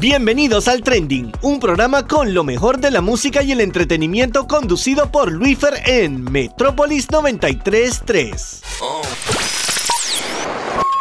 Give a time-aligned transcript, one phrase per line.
[0.00, 5.10] Bienvenidos al Trending, un programa con lo mejor de la música y el entretenimiento conducido
[5.10, 8.62] por Luifer en Metrópolis 933.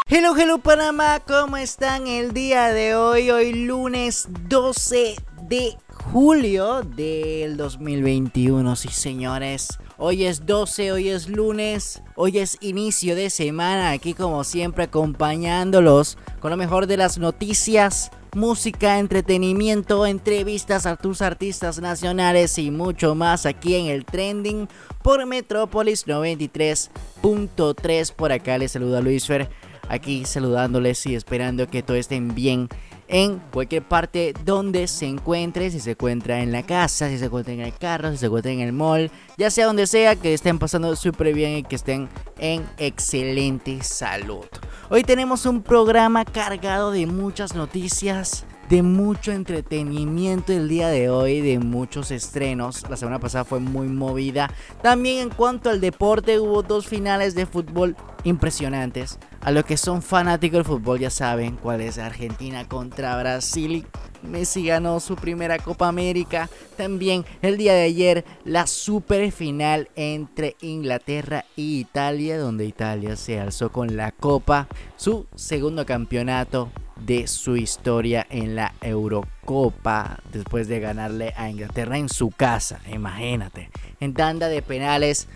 [0.08, 3.30] Hello, hello Panamá, ¿cómo están el día de hoy?
[3.30, 9.78] Hoy lunes 12 de julio del 2021, sí señores.
[10.00, 16.18] Hoy es 12, hoy es lunes, hoy es inicio de semana, aquí como siempre acompañándolos
[16.40, 23.16] con lo mejor de las noticias música, entretenimiento, entrevistas a tus artistas nacionales y mucho
[23.16, 24.70] más aquí en el trending
[25.04, 28.14] por Metrópolis 93.3.
[28.14, 29.50] Por acá les saluda Luis Fer,
[29.90, 32.70] aquí saludándoles y esperando que todo estén bien
[33.08, 37.54] en cualquier parte donde se encuentre, si se encuentra en la casa, si se encuentra
[37.54, 40.60] en el carro, si se encuentra en el mall, ya sea donde sea, que estén
[40.60, 44.46] pasando súper bien y que estén en excelente salud.
[44.90, 51.42] Hoy tenemos un programa cargado de muchas noticias, de mucho entretenimiento el día de hoy,
[51.42, 52.84] de muchos estrenos.
[52.90, 54.52] La semana pasada fue muy movida.
[54.82, 59.20] También en cuanto al deporte hubo dos finales de fútbol impresionantes.
[59.42, 63.86] A los que son fanáticos del fútbol ya saben cuál es Argentina contra Brasil.
[64.22, 66.50] Messi ganó su primera Copa América.
[66.76, 73.40] También el día de ayer la super final entre Inglaterra y Italia, donde Italia se
[73.40, 76.70] alzó con la Copa, su segundo campeonato
[77.06, 83.70] de su historia en la Eurocopa después de ganarle a Inglaterra en su casa, imagínate.
[84.00, 85.28] En tanda de penales,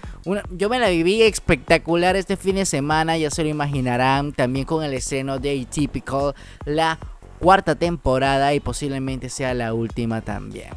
[0.52, 4.84] yo me la viví espectacular este fin de semana, ya se lo imaginarán, también con
[4.84, 7.00] el estreno de Atypical, la
[7.40, 10.70] cuarta temporada y posiblemente sea la última también.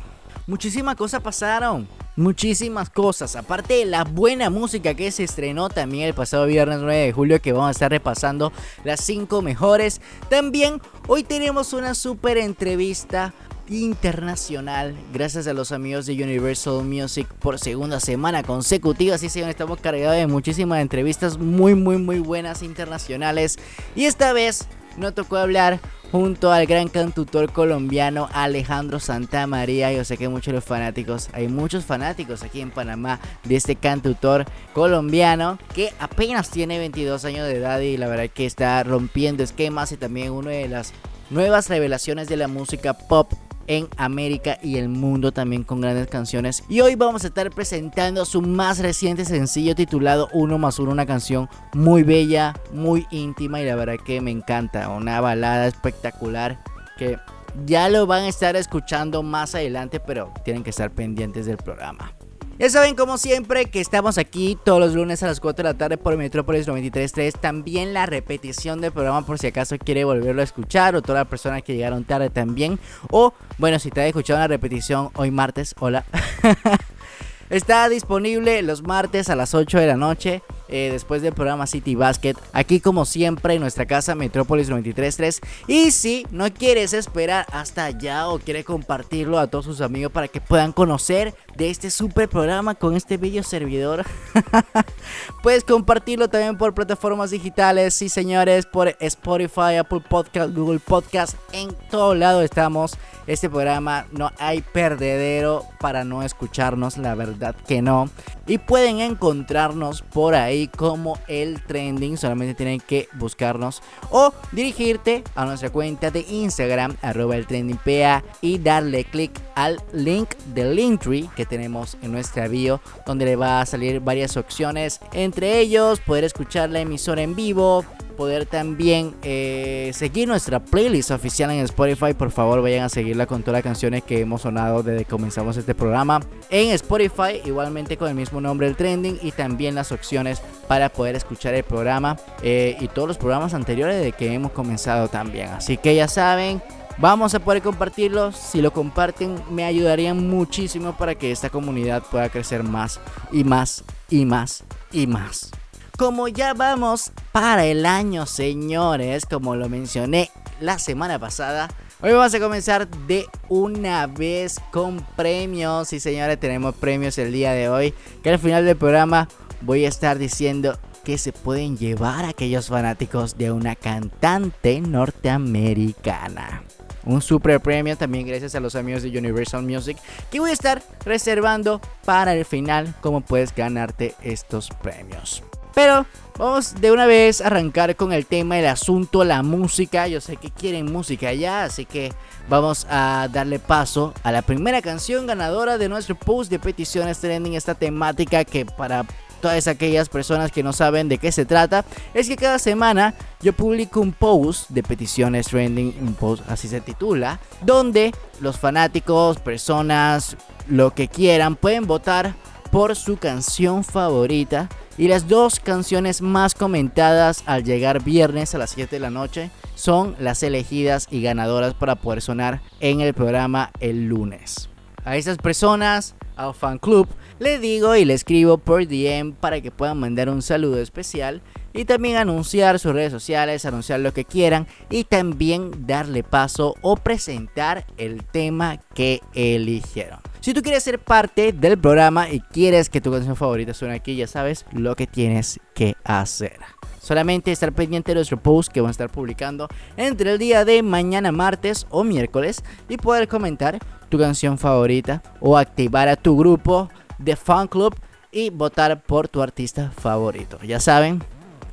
[0.46, 3.36] Muchísimas cosas pasaron muchísimas cosas.
[3.36, 7.40] Aparte de la buena música que se estrenó también el pasado viernes 9 de julio,
[7.40, 8.52] que vamos a estar repasando
[8.84, 10.00] las 5 mejores.
[10.28, 13.34] También hoy tenemos una super entrevista
[13.68, 19.80] internacional gracias a los amigos de Universal Music por segunda semana consecutiva así se estamos
[19.80, 23.58] cargados de muchísimas entrevistas muy muy muy buenas internacionales
[23.96, 25.80] y esta vez no tocó hablar
[26.12, 29.92] junto al gran cantautor colombiano Alejandro Santamaría.
[29.92, 34.44] Yo sé que muchos los fanáticos, hay muchos fanáticos aquí en Panamá de este cantautor
[34.72, 39.90] colombiano que apenas tiene 22 años de edad y la verdad que está rompiendo esquemas
[39.92, 40.92] y también una de las
[41.30, 43.32] nuevas revelaciones de la música pop
[43.66, 46.64] en América y el mundo también con grandes canciones.
[46.68, 51.06] Y hoy vamos a estar presentando su más reciente sencillo titulado Uno más Uno, una
[51.06, 54.88] canción muy bella, muy íntima y la verdad que me encanta.
[54.88, 56.62] Una balada espectacular
[56.98, 57.18] que
[57.66, 62.12] ya lo van a estar escuchando más adelante, pero tienen que estar pendientes del programa.
[62.56, 65.78] Ya saben, como siempre, que estamos aquí todos los lunes a las 4 de la
[65.78, 67.40] tarde por Metrópolis 93.3.
[67.40, 71.28] También la repetición del programa por si acaso quiere volverlo a escuchar o todas las
[71.28, 72.78] personas que llegaron tarde también.
[73.10, 76.04] O, bueno, si te has escuchado una repetición hoy martes, hola.
[77.50, 81.94] Está disponible los martes a las 8 de la noche eh, después del programa City
[81.94, 82.34] Basket.
[82.52, 85.40] Aquí como siempre en nuestra casa Metrópolis 93.3.
[85.66, 90.28] Y si no quieres esperar hasta allá o quieres compartirlo a todos sus amigos para
[90.28, 94.04] que puedan conocer de este super programa con este video servidor.
[95.42, 101.74] Puedes compartirlo también por plataformas digitales, sí señores, por Spotify, Apple Podcast, Google Podcast, en
[101.90, 102.96] todo lado estamos.
[103.26, 108.10] Este programa no hay perdedero para no escucharnos, la verdad que no.
[108.46, 115.44] Y pueden encontrarnos por ahí como el trending, solamente tienen que buscarnos o dirigirte a
[115.44, 121.28] nuestra cuenta de Instagram, arroba el trending PA y darle clic al link del Linktree
[121.36, 126.24] que tenemos en nuestra bio, donde le va a salir varias opciones, entre ellos poder
[126.24, 132.14] escuchar la emisora en vivo, poder también eh, seguir nuestra playlist oficial en Spotify.
[132.14, 135.56] Por favor, vayan a seguirla con todas las canciones que hemos sonado desde que comenzamos
[135.56, 136.20] este programa.
[136.50, 141.16] En Spotify, igualmente con el mismo nombre, el trending, y también las opciones para poder
[141.16, 145.48] escuchar el programa eh, y todos los programas anteriores de que hemos comenzado también.
[145.48, 146.62] Así que ya saben.
[146.98, 148.30] Vamos a poder compartirlo.
[148.30, 153.00] Si lo comparten, me ayudarían muchísimo para que esta comunidad pueda crecer más
[153.32, 154.62] y más y más
[154.92, 155.50] y más.
[155.96, 160.28] Como ya vamos para el año, señores, como lo mencioné
[160.60, 161.68] la semana pasada,
[162.02, 165.92] hoy vamos a comenzar de una vez con premios.
[165.92, 167.94] Y señores, tenemos premios el día de hoy.
[168.24, 169.28] Que al final del programa
[169.60, 176.64] voy a estar diciendo que se pueden llevar aquellos fanáticos de una cantante norteamericana.
[177.04, 179.96] Un super premio también gracias a los amigos de Universal Music
[180.32, 185.44] que voy a estar reservando para el final cómo puedes ganarte estos premios.
[185.74, 186.06] Pero
[186.38, 190.06] vamos de una vez a arrancar con el tema, el asunto, la música.
[190.08, 192.12] Yo sé que quieren música ya, así que
[192.48, 197.54] vamos a darle paso a la primera canción ganadora de nuestro post de peticiones trending,
[197.54, 199.04] esta temática que para
[199.40, 201.84] todas aquellas personas que no saben de qué se trata,
[202.14, 203.12] es que cada semana
[203.42, 209.38] yo publico un post de peticiones trending, un post así se titula, donde los fanáticos,
[209.40, 212.34] personas, lo que quieran, pueden votar
[212.70, 218.70] por su canción favorita y las dos canciones más comentadas al llegar viernes a las
[218.70, 223.70] 7 de la noche son las elegidas y ganadoras para poder sonar en el programa
[223.80, 224.68] el lunes.
[225.04, 227.08] A esas personas, al fan club,
[227.38, 231.42] le digo y le escribo por DM para que puedan mandar un saludo especial
[231.74, 236.96] y también anunciar sus redes sociales, anunciar lo que quieran y también darle paso o
[236.96, 240.20] presentar el tema que eligieron.
[240.40, 244.14] Si tú quieres ser parte del programa y quieres que tu canción favorita suene aquí,
[244.14, 246.58] ya sabes lo que tienes que hacer.
[247.00, 250.82] Solamente estar pendiente de nuestro post que van a estar publicando entre el día de
[250.82, 253.78] mañana martes o miércoles y poder comentar
[254.08, 256.88] tu canción favorita o activar a tu grupo
[257.18, 257.94] de fan club
[258.30, 260.58] y votar por tu artista favorito.
[260.62, 261.22] Ya saben,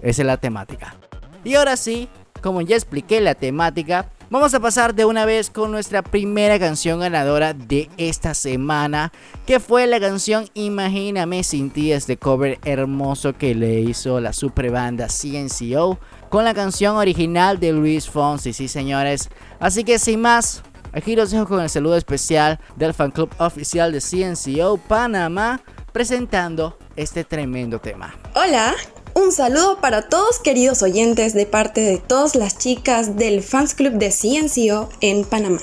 [0.01, 0.95] esa es la temática.
[1.43, 2.09] Y ahora sí,
[2.41, 6.99] como ya expliqué la temática, vamos a pasar de una vez con nuestra primera canción
[6.99, 9.11] ganadora de esta semana,
[9.45, 14.71] que fue la canción Imagíname sin ti, este cover hermoso que le hizo la super
[14.71, 15.99] banda CNCO
[16.29, 19.29] con la canción original de Luis Fonsi, sí señores.
[19.59, 20.63] Así que sin más,
[20.93, 25.61] Aquí los dejo con el saludo especial del fan club oficial de CNCO Panamá
[25.93, 28.13] presentando este tremendo tema.
[28.35, 28.75] Hola,
[29.21, 33.93] un saludo para todos queridos oyentes de parte de todas las chicas del fans club
[33.93, 35.61] de CNCO en Panamá.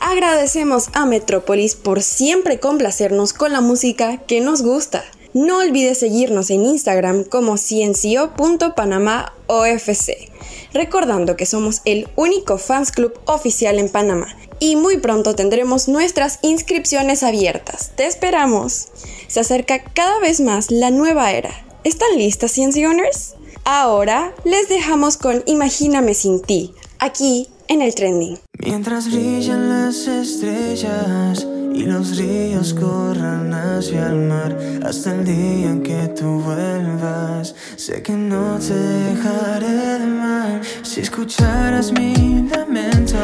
[0.00, 5.04] Agradecemos a Metrópolis por siempre complacernos con la música que nos gusta.
[5.34, 10.30] No olvides seguirnos en Instagram como ciencio.panamaofc,
[10.72, 16.38] recordando que somos el único fans club oficial en Panamá y muy pronto tendremos nuestras
[16.42, 17.92] inscripciones abiertas.
[17.94, 18.88] ¡Te esperamos!
[19.28, 21.69] Se acerca cada vez más la nueva era.
[21.82, 23.36] ¿Están listas, Ciencioners?
[23.64, 28.38] Ahora les dejamos con Imagíname sin ti, aquí en el trending.
[28.58, 35.82] Mientras brillan las estrellas y los ríos corran hacia el mar hasta el día en
[35.82, 37.54] que tú vuelvas.
[37.76, 43.16] Sé que no te dejaré de mal si escucharas mi lamento.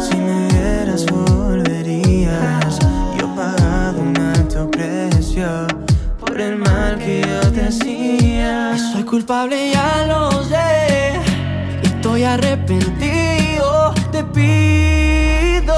[0.00, 1.33] Si me vieras, volverías.
[7.80, 8.76] Hacía.
[8.92, 11.20] soy culpable, ya lo sé.
[11.82, 15.74] Estoy arrepentido, te pido.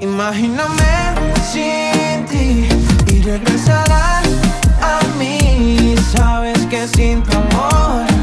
[0.00, 1.14] Imagíname
[1.50, 2.68] sin ti
[3.12, 4.26] y regresarás
[4.80, 5.94] a mí.
[6.12, 8.15] Sabes que sin tu amor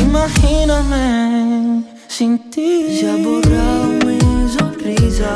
[0.00, 3.00] Imagíname sin ti.
[3.04, 5.32] Ha borrado mi sonrisa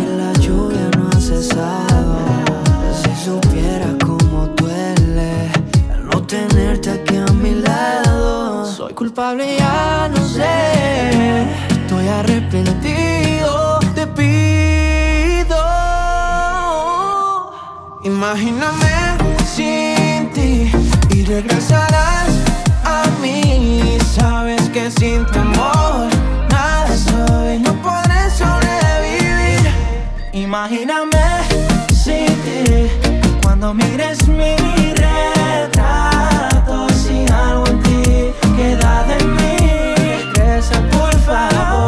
[0.00, 2.18] y la lluvia no ha cesado.
[3.00, 5.50] Si supiera cómo duele
[5.92, 8.66] al no tenerte aquí a mi lado.
[8.66, 11.46] Soy culpable, ya no sé.
[11.70, 15.56] Estoy arrepentido, te pido.
[18.04, 18.94] Imagíname
[19.44, 20.70] sin ti
[21.10, 21.85] y regresarás
[24.98, 26.08] sin tu amor
[26.50, 29.70] nada soy, no podré sobrevivir.
[30.32, 31.24] Imagíname
[31.92, 32.88] sin ti
[33.42, 34.56] cuando mires mi
[34.94, 36.88] retrato.
[36.90, 39.56] Si algo en ti queda de mí,
[39.96, 41.85] regresa por favor.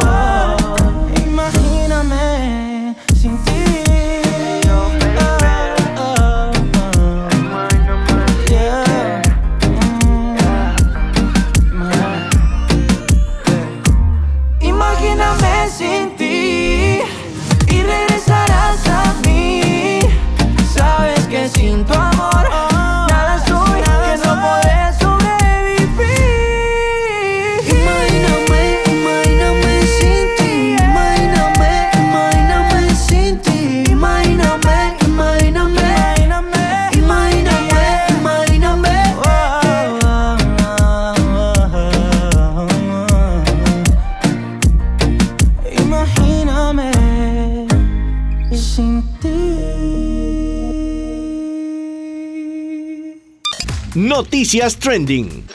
[54.29, 55.47] Noticias Trending.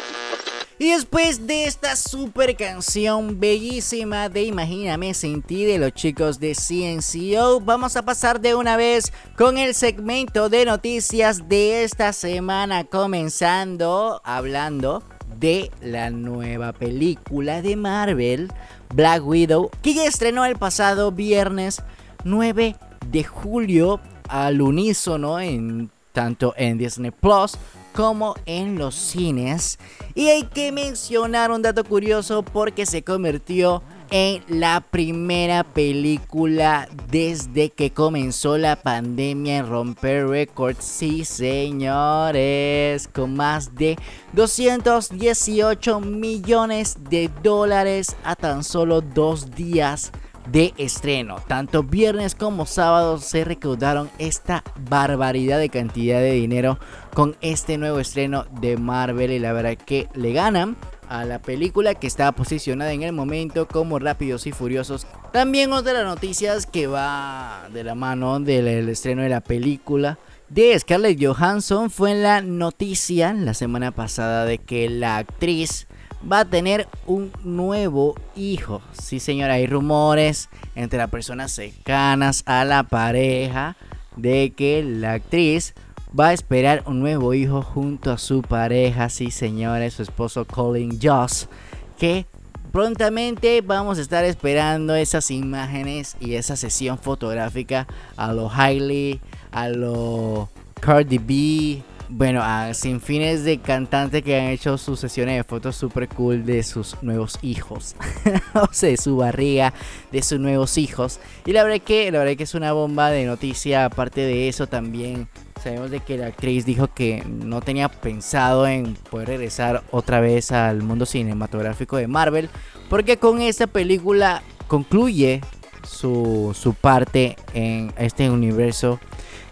[0.80, 6.56] Y después de esta super canción bellísima de Imagíname sin ti de los chicos de
[6.56, 12.84] CNCO, vamos a pasar de una vez con el segmento de noticias de esta semana,
[12.86, 15.03] comenzando hablando
[15.39, 18.51] de la nueva película de Marvel,
[18.92, 21.84] Black Widow, que ya estrenó el pasado viernes
[22.24, 22.75] 9
[23.12, 27.56] de julio al unísono en tanto en Disney Plus
[27.93, 29.79] como en los cines.
[30.15, 37.71] Y hay que mencionar un dato curioso porque se convirtió en la primera película desde
[37.71, 40.85] que comenzó la pandemia en romper récords.
[40.85, 43.97] Sí, señores, con más de
[44.33, 50.12] 218 millones de dólares a tan solo dos días
[50.47, 51.38] de estreno.
[51.47, 56.79] Tanto viernes como sábado se recaudaron esta barbaridad de cantidad de dinero
[57.13, 60.75] con este nuevo estreno de Marvel y la verdad que le ganan
[61.09, 65.05] a la película que estaba posicionada en el momento como Rápidos y Furiosos.
[65.31, 70.17] También otra de las noticias que va de la mano del estreno de la película
[70.50, 75.88] de Scarlett Johansson fue la noticia la semana pasada de que la actriz
[76.29, 78.82] va a tener un nuevo hijo.
[78.93, 83.75] Sí, señora, hay rumores entre las personas cercanas a la pareja
[84.15, 85.74] de que la actriz
[86.17, 91.00] va a esperar un nuevo hijo junto a su pareja, sí, señores, su esposo Colin
[91.01, 91.50] Joss,
[91.98, 92.25] que
[92.72, 99.70] prontamente vamos a estar esperando esas imágenes y esa sesión fotográfica a lo Hailey, a
[99.70, 101.84] lo Cardi B,
[102.15, 106.46] bueno, a sin fines de cantantes que han hecho sus sesiones de fotos super cool
[106.46, 107.96] de sus nuevos hijos.
[108.53, 109.74] o sea, de su barriga,
[110.12, 111.20] de sus nuevos hijos.
[111.43, 113.86] Y la verdad que, la verdad que es una bomba de noticia.
[113.86, 115.27] Aparte de eso, también
[115.63, 120.51] sabemos de que la actriz dijo que no tenía pensado en poder regresar otra vez
[120.51, 122.48] al mundo cinematográfico de Marvel.
[122.89, 125.41] Porque con esta película concluye
[125.84, 129.00] su, su parte en este universo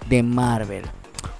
[0.08, 0.84] de Marvel.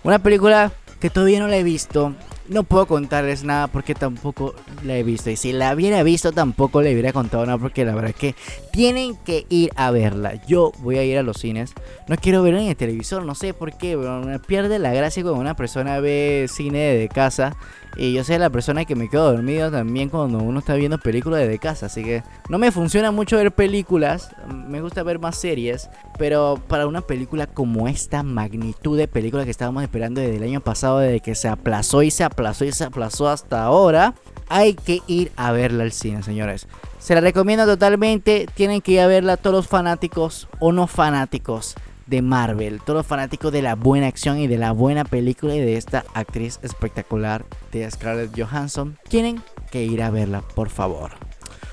[0.04, 2.14] Una película que todavía no la he visto.
[2.48, 4.54] No puedo contarles nada porque tampoco
[4.84, 5.30] la he visto.
[5.30, 8.36] Y si la hubiera visto tampoco le hubiera contado nada porque la verdad es que
[8.72, 10.46] tienen que ir a verla.
[10.46, 11.74] Yo voy a ir a los cines.
[12.08, 13.26] No quiero verla en el televisor.
[13.26, 13.98] No sé por qué.
[13.98, 17.56] me pierde la gracia cuando una persona ve cine de casa.
[17.98, 21.48] Y yo soy la persona que me quedo dormido también cuando uno está viendo películas
[21.48, 21.88] de casa.
[21.88, 24.30] Así que no me funciona mucho ver películas.
[24.68, 25.90] Me gusta ver más series.
[26.18, 30.62] Pero para una película como esta magnitud de película que estábamos esperando desde el año
[30.62, 34.16] pasado, desde que se aplazó y se aplazó y se aplazó hasta ahora,
[34.48, 36.68] hay que ir a verla al cine, señores.
[37.00, 38.48] Se la recomiendo totalmente.
[38.54, 41.76] Tienen que ir a verla todos los fanáticos o no fanáticos
[42.12, 45.62] de Marvel, todos los fanáticos de la buena acción y de la buena película y
[45.62, 49.42] de esta actriz espectacular de Scarlett Johansson, tienen
[49.72, 51.12] que ir a verla, por favor.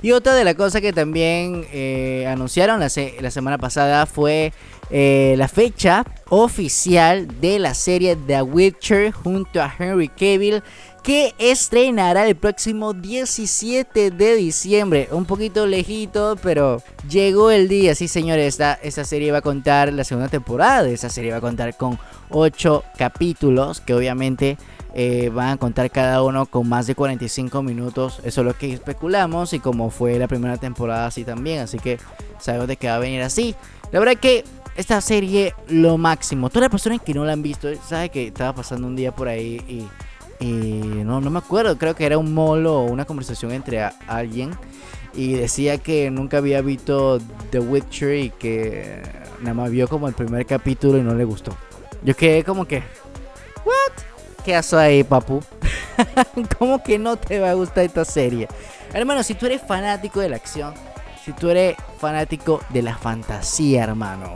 [0.01, 4.53] Y otra de las cosas que también eh, anunciaron la, semana pasada fue
[4.91, 10.63] eh, la fecha oficial de la serie The Witcher junto a Henry Cavill
[11.09, 15.09] que estrenará el próximo 17 de diciembre.
[15.11, 17.95] Un poquito lejito, pero llegó el día.
[17.95, 20.87] Sí, señores, esta, esta serie va a contar la segunda temporada.
[20.87, 21.99] Esta serie va a contar con
[22.29, 24.59] 8 capítulos que obviamente
[24.93, 28.21] eh, van a contar cada uno con más de 45 minutos.
[28.23, 31.61] Eso es lo que especulamos y como fue la primera temporada así también.
[31.61, 31.99] Así que
[32.39, 33.55] sabemos de que va a venir así.
[33.93, 34.45] La verdad que
[34.77, 36.51] esta serie lo máximo.
[36.51, 39.29] Todas las personas que no la han visto, sabe que estaba pasando un día por
[39.29, 39.87] ahí y
[40.41, 40.55] y
[41.05, 44.53] no, no me acuerdo, creo que era un molo o una conversación entre alguien
[45.15, 47.19] y decía que nunca había visto
[47.51, 49.03] The Witcher y que
[49.41, 51.57] nada más vio como el primer capítulo y no le gustó.
[52.03, 52.83] Yo quedé como que,
[53.65, 54.45] ¿what?
[54.45, 55.43] ¿Qué haces ahí, papu?
[56.59, 58.49] ¿Cómo que no te va a gustar esta serie?
[58.93, 60.75] Hermano, si tú eres fanático de la acción,
[61.25, 64.33] si tú eres fanático de la fantasía, hermano,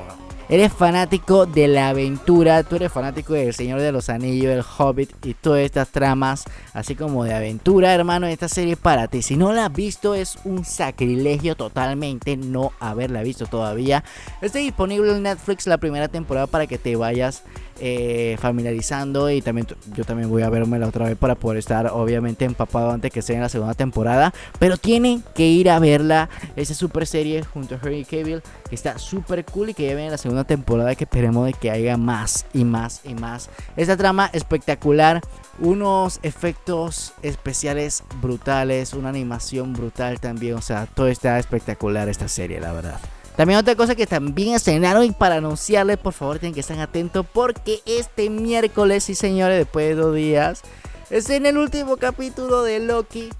[0.52, 5.11] eres fanático de la aventura, tú eres fanático del Señor de los Anillos, el Hobbit
[5.25, 6.44] y todas estas tramas,
[6.75, 9.23] así como de aventura, hermano, esta serie para ti.
[9.23, 14.04] Si no la has visto, es un sacrilegio totalmente no haberla visto todavía.
[14.42, 17.44] Está disponible en Netflix la primera temporada para que te vayas
[17.80, 19.66] eh, familiarizando y también
[19.97, 23.23] yo también voy a verme la otra vez para poder estar obviamente empapado antes que
[23.23, 27.75] sea en la segunda temporada pero tienen que ir a verla esa super serie junto
[27.75, 31.04] a Harry Cavill que está súper cool y que ya viene la segunda temporada que
[31.04, 35.20] esperemos de que haya más y más y más esta trama espectacular
[35.58, 42.61] unos efectos especiales brutales una animación brutal también o sea todo está espectacular esta serie
[42.61, 43.00] la verdad
[43.37, 47.25] también otra cosa que también estrenaron y para anunciarles, por favor, tienen que estar atentos
[47.32, 50.62] porque este miércoles, sí señores, después de dos días,
[51.11, 53.30] Es en el último capítulo de Loki.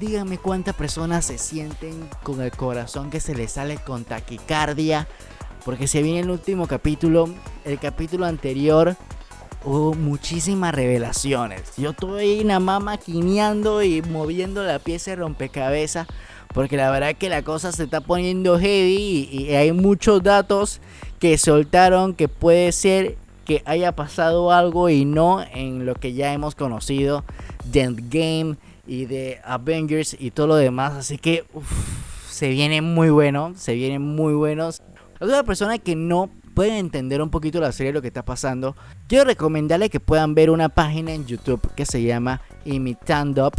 [0.00, 5.06] dígame cuántas personas se sienten con el corazón que se les sale con taquicardia.
[5.64, 7.28] Porque se viene el último capítulo.
[7.64, 8.96] El capítulo anterior
[9.64, 11.74] hubo muchísimas revelaciones.
[11.76, 16.06] Yo estoy nada más maquineando y moviendo la pieza de rompecabezas.
[16.52, 20.80] Porque la verdad que la cosa se está poniendo heavy y, hay muchos datos
[21.18, 26.32] que soltaron que puede ser que haya pasado algo y no en lo que ya
[26.32, 27.24] hemos conocido
[27.64, 28.56] de Endgame
[28.86, 30.92] y de Avengers y todo lo demás.
[30.92, 31.44] Así que
[32.28, 34.80] se viene muy bueno, se vienen muy buenos.
[35.20, 38.76] A una persona que no pueden entender un poquito la serie, lo que está pasando,
[39.08, 43.50] quiero recomendarle que puedan ver una página en YouTube que se llama Imitando.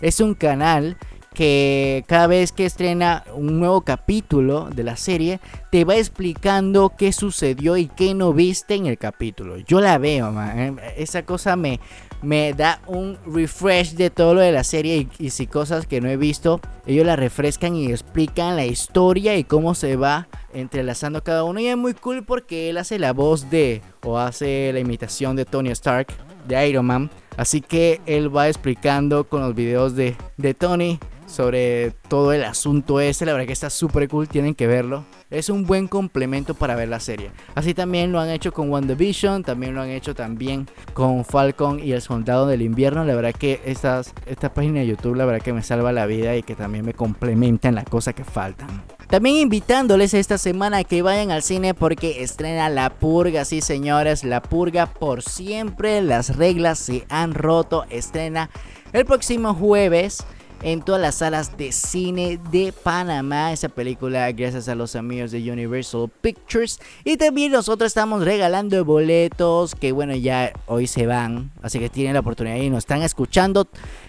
[0.00, 0.96] Es un canal
[1.38, 5.38] que cada vez que estrena un nuevo capítulo de la serie,
[5.70, 9.56] te va explicando qué sucedió y qué no viste en el capítulo.
[9.58, 10.58] Yo la veo, man.
[10.58, 11.78] Eh, esa cosa me,
[12.22, 16.08] me da un refresh de todo lo de la serie y, si cosas que no
[16.08, 21.44] he visto, ellos la refrescan y explican la historia y cómo se va entrelazando cada
[21.44, 21.60] uno.
[21.60, 25.44] Y es muy cool porque él hace la voz de, o hace la imitación de
[25.44, 26.08] Tony Stark,
[26.46, 27.10] de Iron Man.
[27.36, 33.00] Así que él va explicando con los videos de, de Tony sobre todo el asunto
[33.00, 33.26] ese.
[33.26, 35.04] La verdad que está súper cool, tienen que verlo.
[35.30, 37.30] Es un buen complemento para ver la serie.
[37.54, 41.92] Así también lo han hecho con WandaVision, también lo han hecho también con Falcon y
[41.92, 43.04] el Soldado del Invierno.
[43.04, 46.34] La verdad que estas, esta página de YouTube, la verdad que me salva la vida
[46.34, 48.82] y que también me complementan las cosas que faltan.
[49.08, 54.22] También invitándoles esta semana a que vayan al cine porque estrena La Purga, sí señores,
[54.22, 58.50] La Purga por siempre, las reglas se han roto, estrena
[58.92, 60.24] el próximo jueves
[60.62, 63.52] en todas las salas de cine de Panamá.
[63.52, 66.80] Esa película gracias a los amigos de Universal Pictures.
[67.04, 71.50] Y también nosotros estamos regalando boletos que bueno ya hoy se van.
[71.62, 73.68] Así que tienen la oportunidad y nos están escuchando.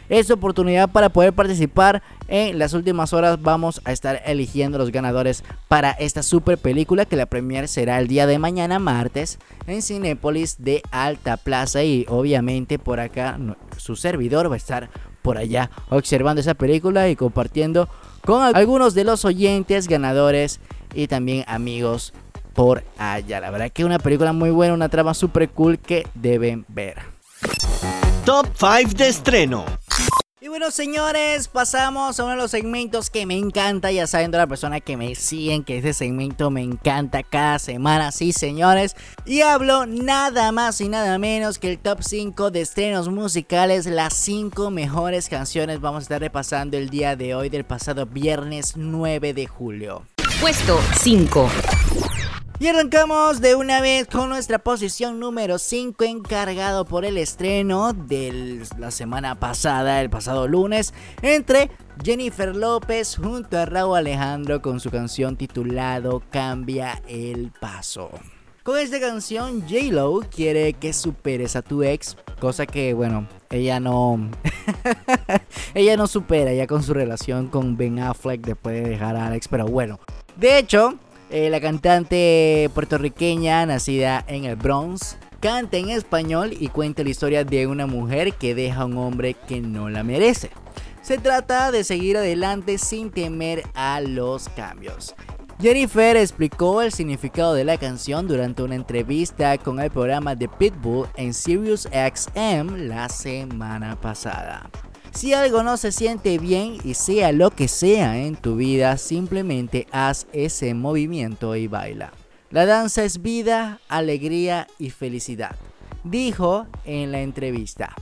[0.09, 2.01] Es oportunidad para poder participar.
[2.27, 7.15] En las últimas horas vamos a estar eligiendo los ganadores para esta super película que
[7.15, 12.77] la premier será el día de mañana martes en Cinépolis de Alta Plaza y obviamente
[12.77, 13.39] por acá
[13.77, 14.89] su servidor va a estar
[15.21, 17.87] por allá observando esa película y compartiendo
[18.25, 20.59] con algunos de los oyentes ganadores
[20.93, 22.13] y también amigos
[22.53, 23.39] por allá.
[23.39, 26.97] La verdad que es una película muy buena, una trama super cool que deben ver.
[28.25, 29.65] Top 5 de estreno.
[30.41, 33.91] Y bueno, señores, pasamos a uno de los segmentos que me encanta.
[33.91, 38.13] Ya saben, de la persona que me siguen, que este segmento me encanta cada semana.
[38.13, 38.95] Sí, señores.
[39.25, 43.85] Y hablo nada más y nada menos que el top 5 de estrenos musicales.
[43.85, 48.77] Las 5 mejores canciones vamos a estar repasando el día de hoy, del pasado viernes
[48.77, 50.05] 9 de julio.
[50.39, 51.49] Puesto 5.
[52.61, 58.65] Y arrancamos de una vez con nuestra posición número 5 encargado por el estreno de
[58.77, 61.71] la semana pasada, el pasado lunes, entre
[62.03, 68.11] Jennifer López junto a Raúl Alejandro con su canción titulado Cambia el Paso.
[68.63, 74.29] Con esta canción, J-Lo quiere que superes a tu ex, cosa que, bueno, ella no.
[75.73, 79.47] ella no supera ya con su relación con Ben Affleck después de dejar a Alex,
[79.47, 79.97] pero bueno.
[80.35, 87.03] De hecho, eh, la cantante puertorriqueña nacida en el Bronx canta en español y cuenta
[87.03, 90.49] la historia de una mujer que deja a un hombre que no la merece.
[91.01, 95.15] Se trata de seguir adelante sin temer a los cambios.
[95.61, 101.07] Jennifer explicó el significado de la canción durante una entrevista con el programa de Pitbull
[101.15, 104.69] en Sirius XM la semana pasada.
[105.13, 109.87] Si algo no se siente bien y sea lo que sea en tu vida, simplemente
[109.91, 112.11] haz ese movimiento y baila.
[112.51, 115.55] La danza es vida, alegría y felicidad,
[116.03, 117.93] dijo en la entrevista.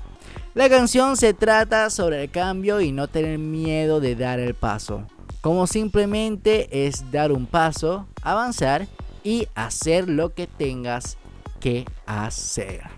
[0.54, 5.06] La canción se trata sobre el cambio y no tener miedo de dar el paso.
[5.42, 8.88] Como simplemente es dar un paso, avanzar
[9.24, 11.18] y hacer lo que tengas
[11.60, 12.97] que hacer.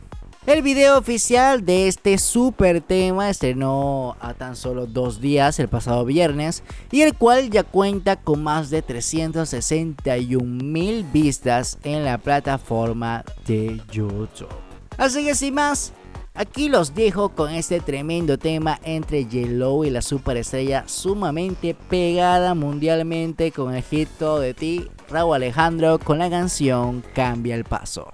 [0.50, 6.06] El video oficial de este super tema estrenó a tan solo dos días el pasado
[6.06, 13.24] viernes y el cual ya cuenta con más de 361 mil vistas en la plataforma
[13.46, 14.50] de YouTube.
[14.98, 15.94] Así que sin más,
[16.34, 23.52] aquí los dejo con este tremendo tema entre Yellow y la superestrella sumamente pegada mundialmente
[23.52, 28.10] con el hit de ti, Raúl Alejandro con la canción Cambia el Paso.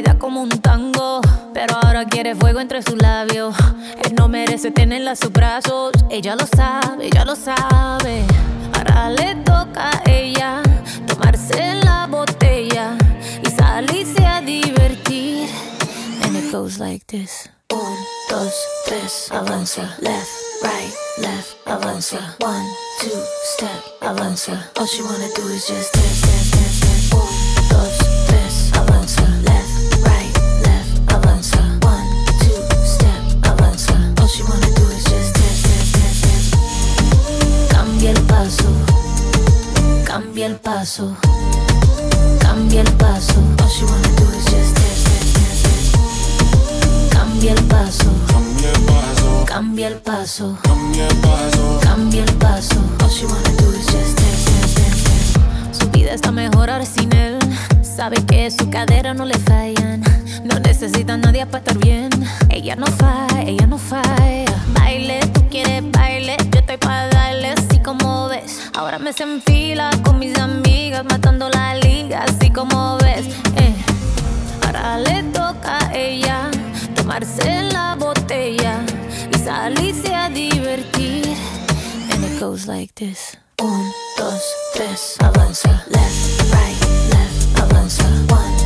[0.00, 1.20] Vida como un tango,
[1.52, 3.54] pero ahora quiere fuego entre sus labios.
[4.02, 5.92] Él no merece tenerla a sus brazos.
[6.08, 8.24] Ella lo sabe, ella lo sabe.
[8.72, 10.62] Ahora le toca a ella
[11.06, 12.96] tomarse la botella
[13.44, 15.48] y salirse a divertir.
[16.22, 17.50] And it goes like this.
[17.70, 17.96] Un,
[18.30, 18.54] dos,
[18.86, 19.82] tres, avanza.
[20.00, 20.30] Left,
[20.62, 22.36] right, left, avanza.
[22.40, 22.66] One,
[23.00, 23.20] two,
[23.54, 24.70] step, avanza.
[24.78, 26.59] All she wanna do is just dance, dance, dance.
[40.90, 41.16] Paso,
[42.40, 43.34] cambia el paso.
[43.62, 47.08] All she wanna do is just dance, dance, dance.
[47.10, 50.58] Cambia el paso, Cambia el paso, cambia el paso.
[50.64, 51.80] cambia el paso.
[51.80, 52.80] Cambia el paso.
[53.04, 55.78] All she wanna do is just dance, dance, dance.
[55.78, 57.38] Su vida está mejor ahora sin él.
[57.82, 60.02] Sabe que su cadera no le fallan.
[60.44, 62.10] No necesita a nadie para estar bien.
[62.48, 64.64] Ella no falla, ella no falla.
[64.74, 66.36] Baile, tú quieres baile.
[66.50, 67.09] Yo estoy para
[67.82, 68.70] como ves.
[68.74, 73.26] Ahora me se enfila con mis amigas, matando la liga, así como ves.
[73.56, 73.74] Eh.
[74.66, 76.50] Ahora le toca a ella
[76.94, 78.80] tomarse la botella
[79.32, 81.36] y salirse a divertir.
[82.12, 83.36] And it goes like this.
[83.62, 83.84] Un,
[84.16, 84.42] dos,
[84.74, 85.84] tres, avanza.
[85.88, 88.04] Left, right, left, avanza.
[88.28, 88.59] One,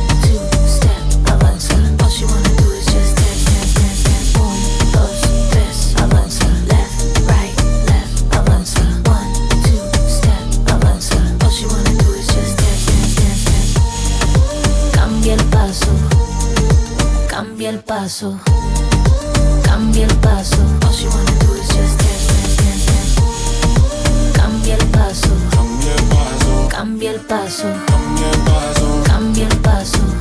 [17.65, 18.39] cambia el paso,
[19.63, 20.57] cambia el paso.
[20.85, 24.31] All she wanna do is just dance, dance, dance, dance.
[24.33, 29.03] Cambia el paso, Cambia el paso, cambia el paso, cambia el paso.
[29.03, 30.14] cambia el paso.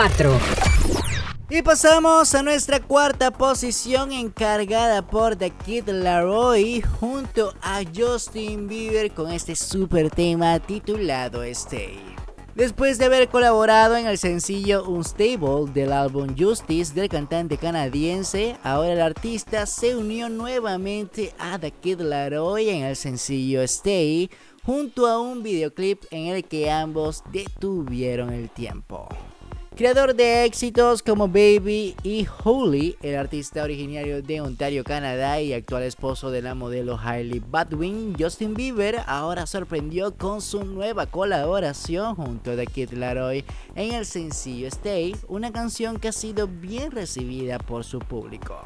[0.00, 0.38] 4.
[1.50, 9.12] Y pasamos a nuestra cuarta posición encargada por The Kid Laroi junto a Justin Bieber
[9.12, 12.00] con este super tema titulado Stay.
[12.54, 18.94] Después de haber colaborado en el sencillo Unstable del álbum Justice del cantante canadiense, ahora
[18.94, 24.30] el artista se unió nuevamente a The Kid Laroi en el sencillo Stay
[24.64, 29.06] junto a un videoclip en el que ambos detuvieron el tiempo.
[29.80, 35.84] Creador de éxitos como Baby y Holy, el artista originario de Ontario, Canadá y actual
[35.84, 42.50] esposo de la modelo Hailey Baldwin, Justin Bieber ahora sorprendió con su nueva colaboración junto
[42.50, 43.42] a Kid Laroi
[43.74, 48.60] en el sencillo Stay, una canción que ha sido bien recibida por su público.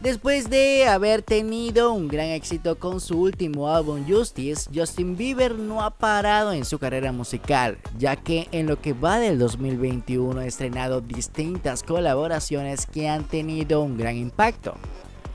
[0.00, 5.82] Después de haber tenido un gran éxito con su último álbum Justice, Justin Bieber no
[5.82, 10.46] ha parado en su carrera musical, ya que en lo que va del 2021 ha
[10.46, 14.74] estrenado distintas colaboraciones que han tenido un gran impacto.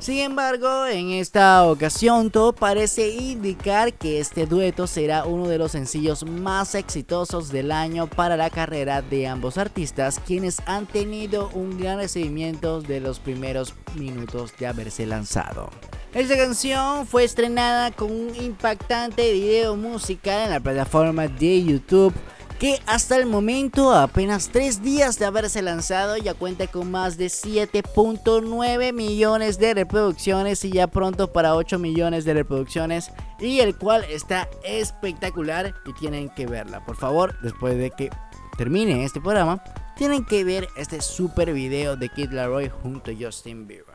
[0.05, 5.71] Sin embargo, en esta ocasión todo parece indicar que este dueto será uno de los
[5.71, 11.79] sencillos más exitosos del año para la carrera de ambos artistas, quienes han tenido un
[11.79, 15.71] gran recibimiento de los primeros minutos de haberse lanzado.
[16.13, 22.13] Esta canción fue estrenada con un impactante video musical en la plataforma de YouTube
[22.59, 27.27] que hasta el momento, apenas 3 días de haberse lanzado, ya cuenta con más de
[27.27, 34.05] 7.9 millones de reproducciones y ya pronto para 8 millones de reproducciones y el cual
[34.09, 36.85] está espectacular y tienen que verla.
[36.85, 38.09] Por favor, después de que
[38.57, 39.63] termine este programa,
[39.95, 43.94] tienen que ver este super video de Kid Laroi junto a Justin Bieber.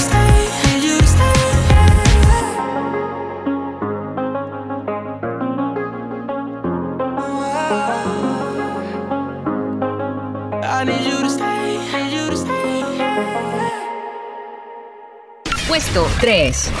[15.93, 16.71] Puesto 3.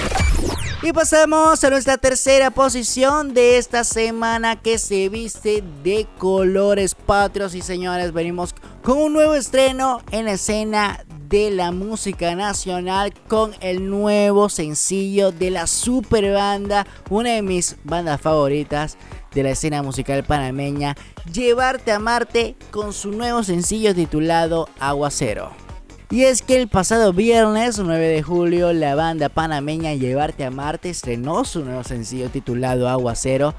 [0.83, 7.53] Y pasamos a nuestra tercera posición de esta semana que se viste de colores patrios.
[7.53, 13.89] Y señores, venimos con un nuevo estreno en escena de la música nacional con el
[13.89, 18.97] nuevo sencillo de la super banda, una de mis bandas favoritas
[19.33, 20.95] de la escena musical panameña,
[21.33, 25.70] Llevarte a Marte con su nuevo sencillo titulado Aguacero.
[26.11, 30.89] Y es que el pasado viernes 9 de julio la banda panameña Llevarte a Marte
[30.89, 33.55] estrenó su nuevo sencillo titulado Aguacero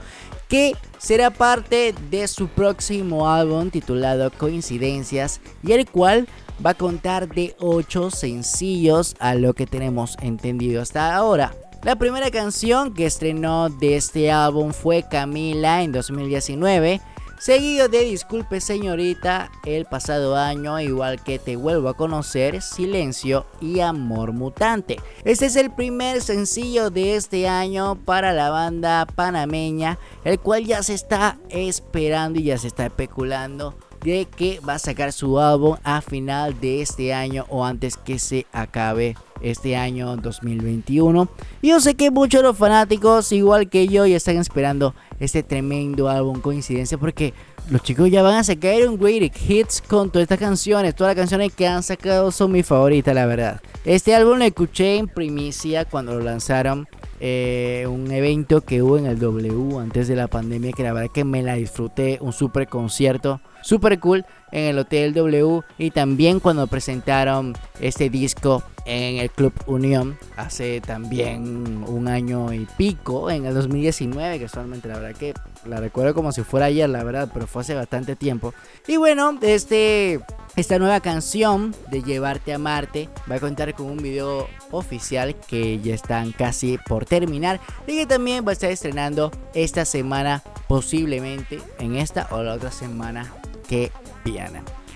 [0.48, 6.28] que será parte de su próximo álbum titulado Coincidencias y el cual
[6.64, 11.54] va a contar de 8 sencillos a lo que tenemos entendido hasta ahora.
[11.84, 17.00] La primera canción que estrenó de este álbum fue Camila en 2019
[17.42, 23.80] Seguido de Disculpe Señorita el pasado año, igual que Te Vuelvo a Conocer, Silencio y
[23.80, 25.00] Amor Mutante.
[25.24, 30.84] Este es el primer sencillo de este año para la banda panameña, el cual ya
[30.84, 35.76] se está esperando y ya se está especulando de que va a sacar su álbum
[35.84, 41.28] a final de este año o antes que se acabe este año 2021.
[41.60, 45.42] Y yo sé que muchos de los fanáticos, igual que yo, ya están esperando este
[45.42, 47.34] tremendo álbum coincidencia porque
[47.70, 50.94] los chicos ya van a sacar un great hits con todas estas canciones.
[50.94, 53.60] Todas las canciones que han sacado son mis favoritas, la verdad.
[53.84, 56.88] Este álbum lo escuché en primicia cuando lo lanzaron.
[57.20, 61.10] Eh, un evento que hubo en el W antes de la pandemia que la verdad
[61.12, 66.40] que me la disfruté, un super concierto, super cool en el Hotel W y también
[66.40, 73.46] cuando presentaron este disco en el Club Unión hace también un año y pico, en
[73.46, 77.30] el 2019, que solamente la verdad que la recuerdo como si fuera ayer, la verdad,
[77.32, 78.54] pero fue hace bastante tiempo.
[78.86, 80.20] Y bueno, este,
[80.56, 85.80] esta nueva canción de Llevarte a Marte va a contar con un video oficial que
[85.80, 91.60] ya están casi por terminar y que también va a estar estrenando esta semana, posiblemente
[91.78, 93.32] en esta o la otra semana
[93.72, 93.92] que.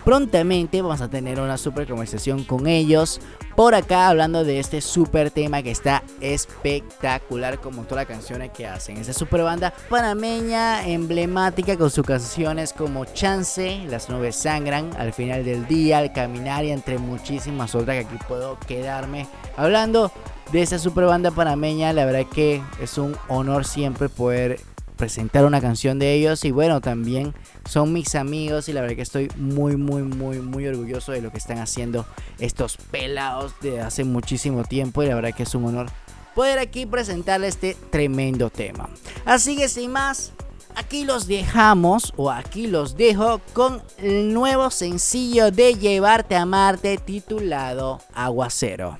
[0.05, 3.21] Prontamente vamos a tener una super conversación con ellos
[3.57, 8.69] por acá hablando de este super tema que está espectacular como todas las canciones que
[8.69, 8.99] hacen.
[8.99, 15.45] Esta super banda panameña emblemática con sus canciones como Chance, Las nubes sangran, Al final
[15.45, 20.12] del día, Al caminar y entre muchísimas otras que aquí puedo quedarme hablando
[20.53, 21.93] de esa super banda panameña.
[21.93, 24.61] La verdad que es un honor siempre poder
[24.97, 26.45] presentar una canción de ellos.
[26.45, 27.35] Y bueno también
[27.69, 31.31] son mis amigos y la verdad que estoy muy muy muy muy orgulloso de lo
[31.31, 32.07] que están haciendo
[32.39, 35.03] estos pelados de hace muchísimo tiempo.
[35.03, 35.87] Y la verdad que es un honor
[36.35, 38.89] poder aquí presentarles este tremendo tema.
[39.25, 40.33] Así que sin más
[40.77, 46.99] aquí los dejamos o aquí los dejo con el nuevo sencillo de Llevarte a Marte
[46.99, 48.99] titulado Aguacero.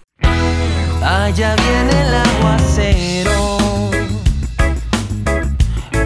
[1.03, 3.56] Allá viene el aguacero,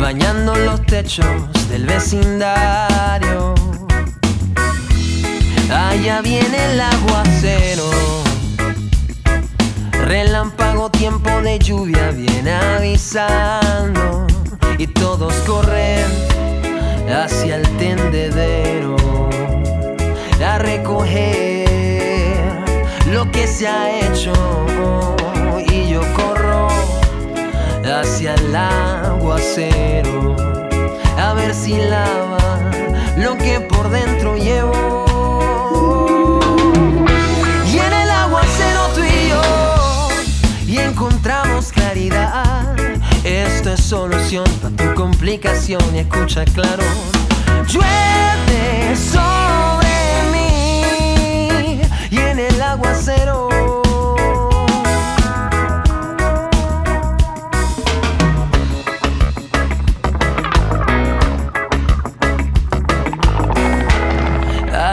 [0.00, 1.26] bañando los techos
[1.68, 3.54] del vecindario.
[5.70, 7.90] Allá viene el aguacero,
[9.92, 14.26] relámpago, tiempo de lluvia viene avisando.
[14.78, 16.06] Y todos corren
[17.08, 18.96] hacia el tendedero
[20.44, 21.68] a recoger
[23.12, 24.32] lo que se ha hecho
[25.70, 26.39] y yo corro
[27.90, 30.36] hacia el aguacero
[31.18, 32.58] a ver si lava
[33.16, 35.04] lo que por dentro llevo.
[37.66, 40.08] Y en el aguacero tú y yo
[40.66, 42.74] y encontramos claridad.
[43.24, 46.84] Esto es solución para tu complicación y escucha claro.
[47.66, 49.88] Llueve sobre
[50.32, 53.69] mí y en el aguacero.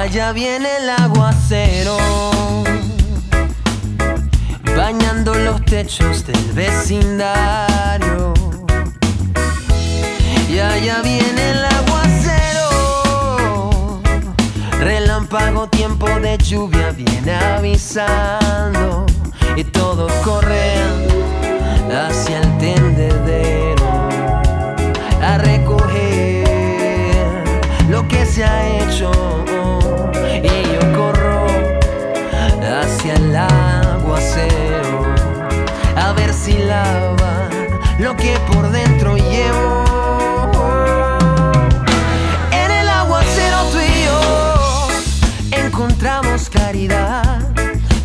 [0.10, 1.98] Allá viene el aguacero,
[4.74, 8.34] bañando los techos del vecindario.
[10.50, 12.70] Y allá viene el aguacero,
[14.80, 19.06] relámpago, tiempo de lluvia viene avisando.
[19.58, 21.06] Y todos corren
[21.92, 24.08] hacia el tendedero
[25.22, 26.48] a recoger
[27.90, 29.12] lo que se ha hecho.
[30.44, 31.48] Y yo corro
[32.62, 35.02] hacia el aguacero
[35.96, 37.50] a ver si lava
[37.98, 39.84] lo que por dentro llevo.
[42.52, 47.40] En el aguacero tú y yo encontramos caridad.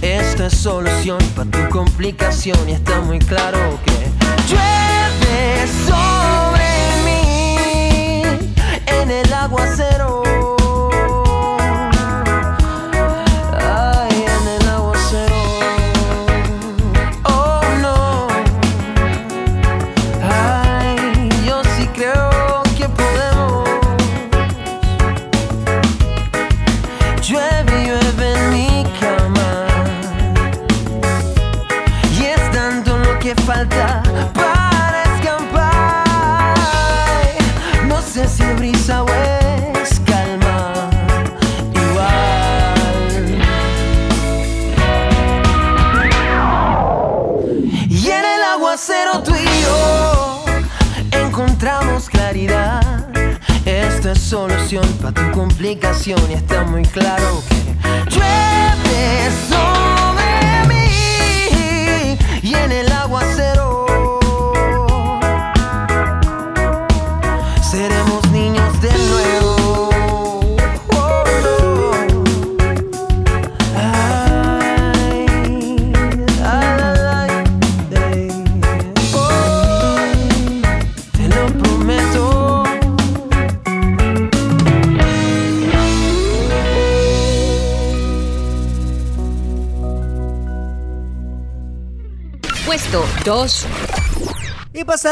[0.01, 4.11] Esta es solución para tu complicación y está muy claro que
[4.49, 6.67] llueve sobre
[7.05, 8.23] mí
[8.87, 10.62] en el aguacero.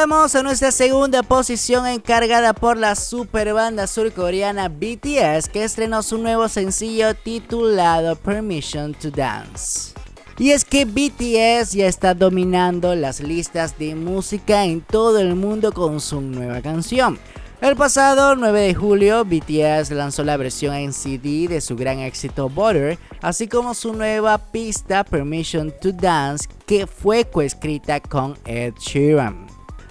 [0.00, 6.16] Pasamos a nuestra segunda posición encargada por la super banda surcoreana BTS que estrenó su
[6.16, 9.92] nuevo sencillo titulado Permission to Dance.
[10.38, 15.70] Y es que BTS ya está dominando las listas de música en todo el mundo
[15.70, 17.18] con su nueva canción.
[17.60, 22.48] El pasado 9 de julio, BTS lanzó la versión en CD de su gran éxito
[22.48, 29.49] Butter, así como su nueva pista Permission to Dance, que fue coescrita con Ed Sheeran.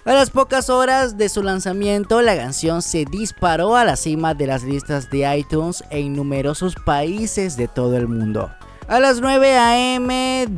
[0.10, 4.48] A las pocas horas de su lanzamiento, la canción se disparó a la cima de
[4.48, 8.50] las listas de iTunes en numerosos países de todo el mundo.
[8.88, 10.08] A las 9 am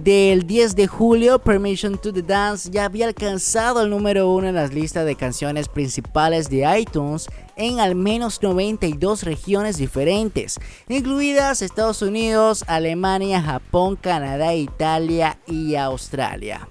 [0.05, 4.55] del 10 de julio, Permission to the Dance ya había alcanzado el número 1 en
[4.55, 7.27] las listas de canciones principales de iTunes
[7.57, 16.69] en al menos 92 regiones diferentes, incluidas Estados Unidos, Alemania, Japón, Canadá, Italia y Australia.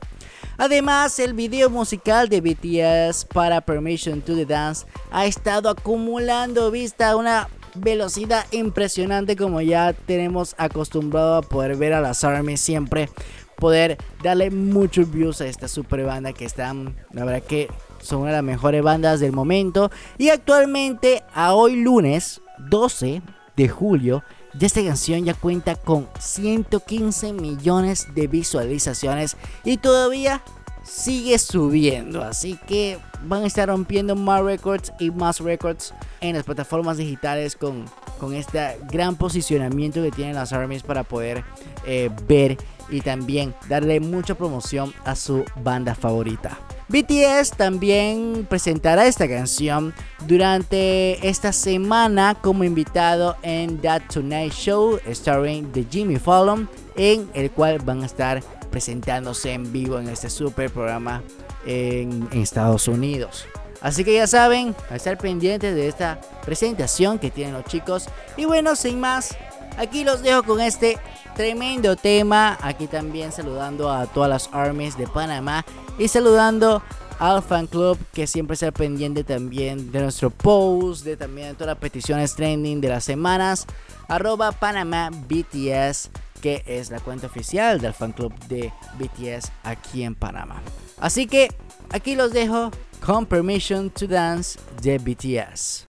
[0.61, 7.09] Además, el video musical de BTS para Permission to the Dance ha estado acumulando vista
[7.09, 13.09] a una velocidad impresionante como ya tenemos acostumbrado a poder ver a las ARMY siempre
[13.57, 17.71] poder darle muchos views a esta super banda que están la verdad que
[18.03, 19.91] son una de las mejores bandas del momento.
[20.19, 23.23] Y actualmente a hoy lunes 12
[23.57, 24.23] de julio
[24.55, 30.43] ya esta canción ya cuenta con 115 millones de visualizaciones y todavía
[30.83, 32.23] sigue subiendo.
[32.23, 37.57] Así que van a estar rompiendo más records y más records en las plataformas digitales
[37.57, 37.85] con,
[38.19, 41.45] con este gran posicionamiento que tienen las armies para poder
[41.87, 42.57] eh, ver
[42.89, 46.59] y también darle mucha promoción a su banda favorita.
[46.91, 49.95] BTS también presentará esta canción
[50.27, 57.53] durante esta semana como invitado en That Tonight Show starring The Jimmy Fallon en el
[57.53, 61.23] cual van a estar presentándose en vivo en este super programa
[61.65, 63.47] en, Estados Unidos.
[63.81, 68.09] Así que ya saben, a estar pendientes de esta presentación que tienen los chicos.
[68.37, 69.37] Y bueno, sin más,
[69.79, 70.99] aquí los dejo con este
[71.35, 72.59] tremendo tema.
[72.63, 75.65] Aquí también saludando a todas las armies de Panamá
[75.99, 76.83] y saludando
[77.19, 81.79] al fan club que siempre está pendiente también de nuestro post, de también todas las
[81.79, 83.67] peticiones trending de las semanas.
[84.09, 86.11] Arroba Panamá BTS
[86.41, 90.63] que es la cuenta oficial del fan club de BTS aquí en Panamá.
[90.99, 91.49] Así que
[91.91, 92.71] aquí los dejo
[93.05, 95.90] con Permission to Dance de BTS.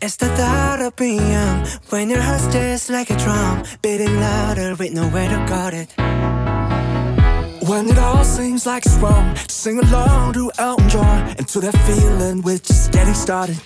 [0.00, 4.92] It's the thought of being when your heart's just like a drum, beating louder with
[4.92, 5.90] nowhere to guard it.
[7.68, 11.76] When it all seems like it's wrong, sing along to Elton John and to that
[11.86, 13.56] feeling we're just getting started.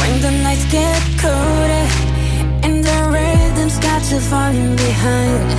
[0.00, 2.14] When the nights get colder.
[2.64, 5.50] And the rhythm's got you falling behind.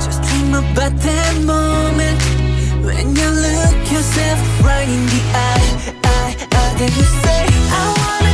[0.00, 2.35] Just dream about that moment
[2.86, 5.92] when you look yourself right in the eye.
[6.04, 8.25] eye, eye then you say, I wanna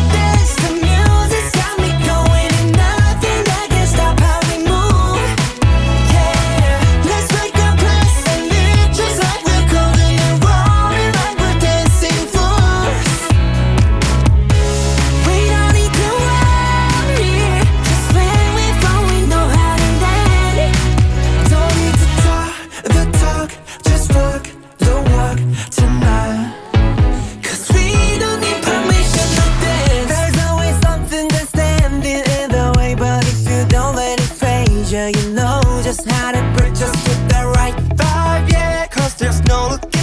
[35.02, 36.74] phase you, know just how to break.
[36.74, 38.86] Just get the right vibe, yeah.
[38.86, 40.01] Cause there's no looking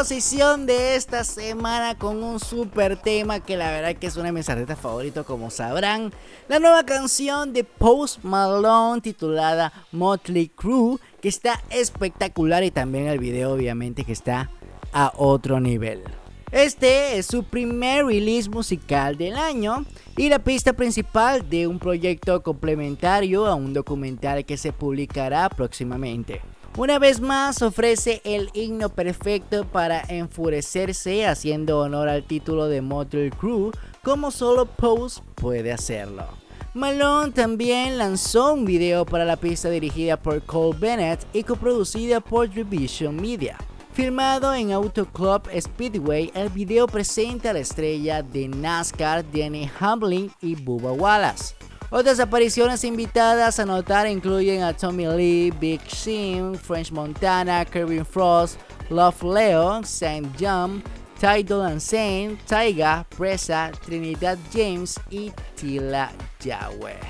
[0.00, 4.32] posición de esta semana con un super tema que la verdad que es una de
[4.32, 6.10] mis artistas favoritos como sabrán.
[6.48, 13.18] La nueva canción de Post Malone titulada Motley Crue que está espectacular y también el
[13.18, 14.50] video obviamente que está
[14.90, 16.02] a otro nivel.
[16.50, 19.84] Este es su primer release musical del año
[20.16, 26.40] y la pista principal de un proyecto complementario a un documental que se publicará próximamente.
[26.76, 33.30] Una vez más ofrece el himno perfecto para enfurecerse haciendo honor al título de Motor
[33.30, 33.72] Crew
[34.04, 36.24] como solo Pose puede hacerlo.
[36.72, 42.48] Malone también lanzó un video para la pista dirigida por Cole Bennett y coproducida por
[42.48, 43.58] Division Media.
[43.92, 50.30] Filmado en Auto Club Speedway, el video presenta a la estrella de NASCAR Danny Hamlin
[50.40, 51.56] y Bubba Wallace.
[51.92, 58.60] Otras apariciones invitadas a notar incluyen a Tommy Lee, Big Sean, French Montana, Kevin Frost,
[58.90, 60.84] Love Leo, Saint John,
[61.20, 67.00] Ty Dolan Saint, Taiga, Presa, Trinidad James y Tila Yahweh.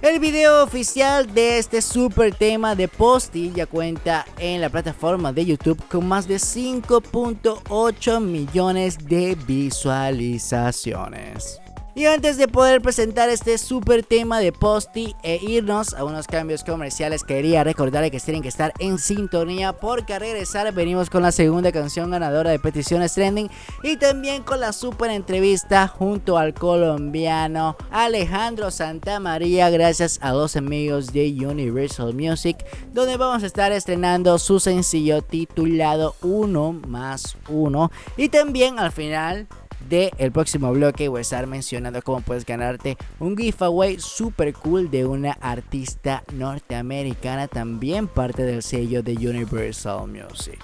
[0.00, 5.44] El video oficial de este super tema de Posty ya cuenta en la plataforma de
[5.44, 11.61] YouTube con más de 5.8 millones de visualizaciones.
[11.94, 16.64] Y antes de poder presentar este super tema de Posty e irnos a unos cambios
[16.64, 21.32] comerciales, quería recordarles que tienen que estar en sintonía porque a regresar venimos con la
[21.32, 23.50] segunda canción ganadora de peticiones trending
[23.82, 31.12] y también con la super entrevista junto al colombiano Alejandro Santamaría gracias a los amigos
[31.12, 32.56] de Universal Music
[32.94, 37.90] donde vamos a estar estrenando su sencillo titulado Uno más Uno.
[38.16, 39.46] Y también al final
[39.92, 44.90] del el próximo bloque voy a estar mencionando cómo puedes ganarte un giveaway super cool
[44.90, 50.60] de una artista norteamericana, también parte del sello de Universal Music.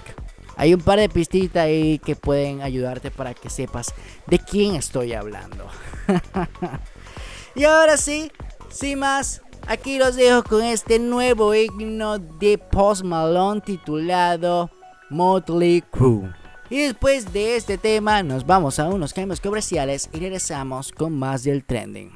[0.55, 3.93] Hay un par de pistitas ahí que pueden ayudarte para que sepas
[4.25, 5.67] de quién estoy hablando.
[7.55, 8.31] y ahora sí,
[8.69, 14.71] sin más, aquí los dejo con este nuevo himno de Post Malone titulado
[15.11, 16.38] Motley Crue.
[16.69, 21.43] Y después de este tema nos vamos a unos cambios comerciales y regresamos con más
[21.43, 22.15] del trending.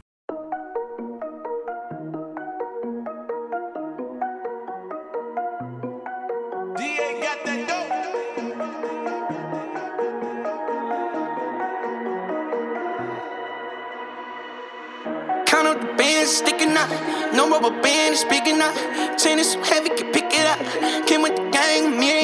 [16.26, 16.89] Sticking out.
[17.34, 18.74] No rubber band is big enough.
[19.18, 20.58] Chain is so heavy, can pick it up.
[21.06, 22.23] Came with the gang, myriad.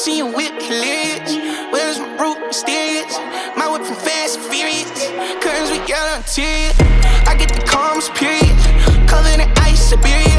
[0.00, 1.36] See you whip hilarious.
[1.70, 3.18] Where's my root mysterious?
[3.54, 4.88] My whip from fast and furious.
[5.44, 6.72] Curtains with yellow interior.
[7.28, 8.56] I get the calmest period.
[9.06, 10.29] Covered in ice, Siberia.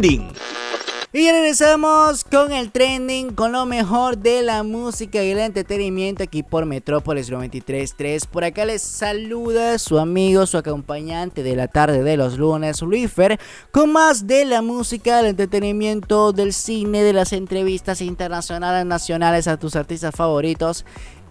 [0.00, 6.44] Y regresamos con el trending, con lo mejor de la música y el entretenimiento aquí
[6.44, 8.28] por Metrópolis 93.3.
[8.28, 13.40] Por acá les saluda su amigo, su acompañante de la tarde de los lunes, Luifer,
[13.72, 19.56] con más de la música, el entretenimiento, del cine, de las entrevistas internacionales, nacionales a
[19.56, 20.84] tus artistas favoritos.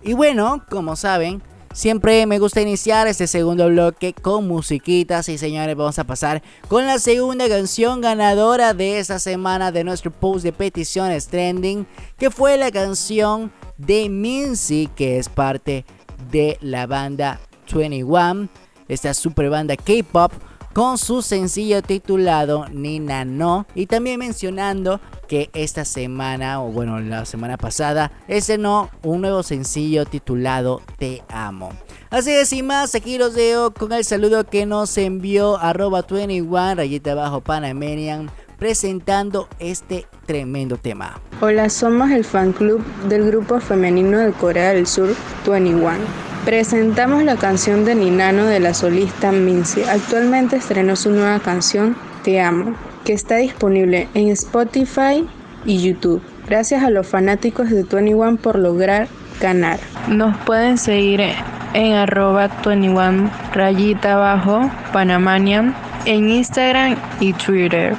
[0.03, 1.41] Y bueno, como saben,
[1.73, 6.85] Siempre me gusta iniciar este segundo bloque con musiquitas y señores vamos a pasar con
[6.87, 11.85] la segunda canción ganadora de esta semana de nuestro post de peticiones trending
[12.17, 15.85] que fue la canción de Minzy que es parte
[16.31, 17.39] de la banda
[17.71, 18.49] 21
[18.87, 20.31] esta super banda K-pop
[20.77, 27.25] con su sencillo titulado Nina No y también mencionando que esta semana o bueno la
[27.25, 31.71] semana pasada estrenó un nuevo sencillo titulado Te Amo.
[32.11, 36.75] Así es y más, aquí los dejo con el saludo que nos envió arroba 21
[36.75, 41.19] rayita abajo Panamanian presentando este tremendo tema.
[41.41, 45.09] Hola, somos el fan club del grupo femenino de Corea del Sur
[45.47, 46.36] 21.
[46.47, 49.83] Presentamos la canción de Ninano de la solista Minzy.
[49.83, 52.73] Actualmente estrenó su nueva canción Te Amo,
[53.03, 55.27] que está disponible en Spotify
[55.65, 56.21] y YouTube.
[56.47, 59.09] Gracias a los fanáticos de 21 por lograr
[59.41, 59.77] ganar.
[60.07, 61.19] Nos pueden seguir
[61.73, 65.75] en arroba 21 rayita abajo Panamanian
[66.05, 67.97] en Instagram y Twitter.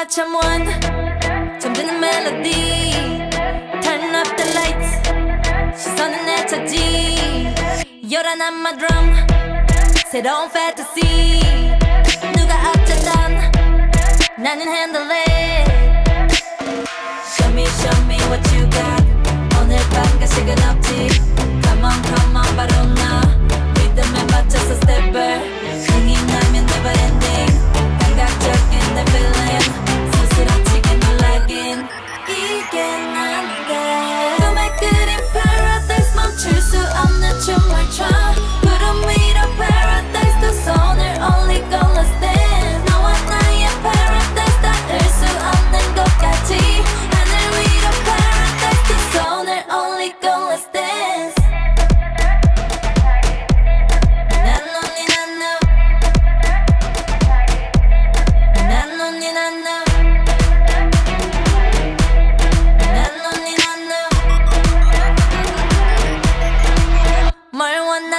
[0.00, 0.64] someone
[1.60, 2.88] jumping the melody
[3.82, 4.90] turn up the lights
[5.76, 7.52] 시선은 내 차지
[8.10, 9.14] 요란한 my drum
[10.10, 11.40] 새로운 fantasy
[12.34, 13.52] 누가 어쩌던
[14.38, 15.68] 나는 handle it
[17.36, 19.04] show me show me what you got
[19.60, 21.08] 오늘 밤 가식은 없지
[21.62, 23.20] come on come on 바로 나
[23.74, 25.36] 리듬에 맞춰서 stepper
[25.86, 27.52] 흥이 나면 never ending
[27.98, 29.39] 감각적인 내 feeling
[37.47, 38.20] you might try.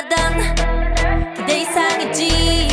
[0.02, 2.68] 하던 기대 이상이지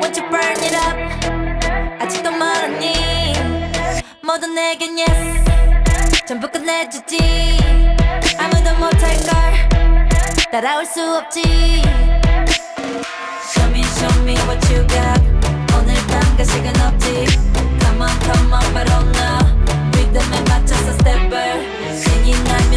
[0.00, 3.32] Won't you burn it up 아직도 멀었니
[4.22, 5.44] 모두 내겐 yes
[6.26, 7.18] 전부 끝내주지
[8.38, 9.68] 아무도 못할 걸
[10.50, 11.42] 따라올 수 없지
[13.52, 15.22] Show me show me what you got
[15.78, 17.26] 오늘 밤 가식은 없지
[17.80, 19.38] Come on come on 바로 나
[19.92, 22.71] 리듬에 맞춰서 stepper 신이 나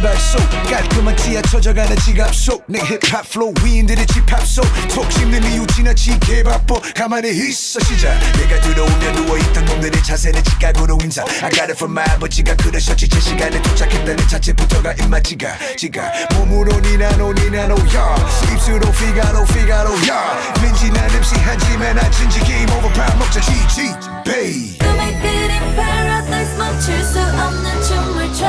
[0.00, 0.38] 이발소
[0.70, 6.76] 깔끔한 티에 터져가는 지갑 속 내 힙합 플로우 위인들의 집합 속톡 씹는 이유 지나치게 바빠.
[6.96, 8.18] 가만히 있어 시작.
[8.38, 11.22] 내가 들어오면 누워있던 놈들의 자세는 지각으로 인사.
[11.42, 13.08] I got it from my 아버지가 그러셨지.
[13.08, 18.16] 제 시간에 도착했다는 자체부터가 입맛지가 지가 몸으로 니나노 니나노 야
[18.54, 23.40] 입술로 피가로 피가로 야 민지 난 MC 한지만 안 진지 게임 오버 밥 먹자.
[23.40, 23.92] 지지
[24.24, 28.46] 베이 그린 paradise 멈출 수 없는 춤을 춰.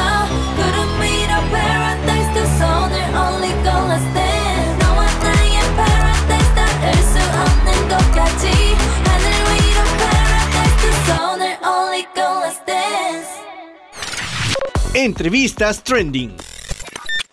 [0.55, 1.10] 구름 위
[15.03, 16.35] Entrevistas trending.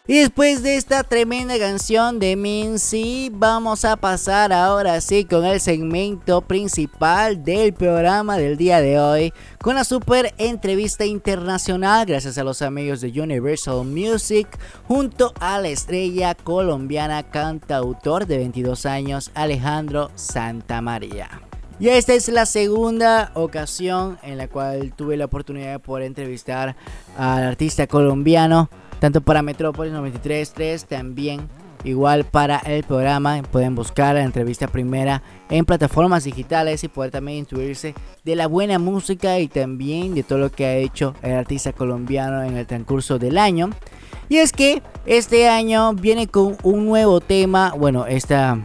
[0.07, 5.61] Y después de esta tremenda canción de Minzy, vamos a pasar ahora sí con el
[5.61, 12.45] segmento principal del programa del día de hoy, con la super entrevista internacional gracias a
[12.45, 14.49] los amigos de Universal Music,
[14.87, 21.48] junto a la estrella colombiana cantautor de 22 años Alejandro Santamaría.
[21.81, 26.75] Y esta es la segunda ocasión en la cual tuve la oportunidad de poder entrevistar
[27.17, 28.69] al artista colombiano
[28.99, 31.49] tanto para Metrópolis 93.3, también
[31.85, 33.43] igual para el programa.
[33.51, 38.79] Pueden buscar la entrevista primera en plataformas digitales y poder también instruirse de la buena
[38.79, 43.19] música y también de todo lo que ha hecho el artista colombiano en el transcurso
[43.19, 43.71] del año.
[44.29, 48.59] Y es que este año viene con un nuevo tema, bueno, esta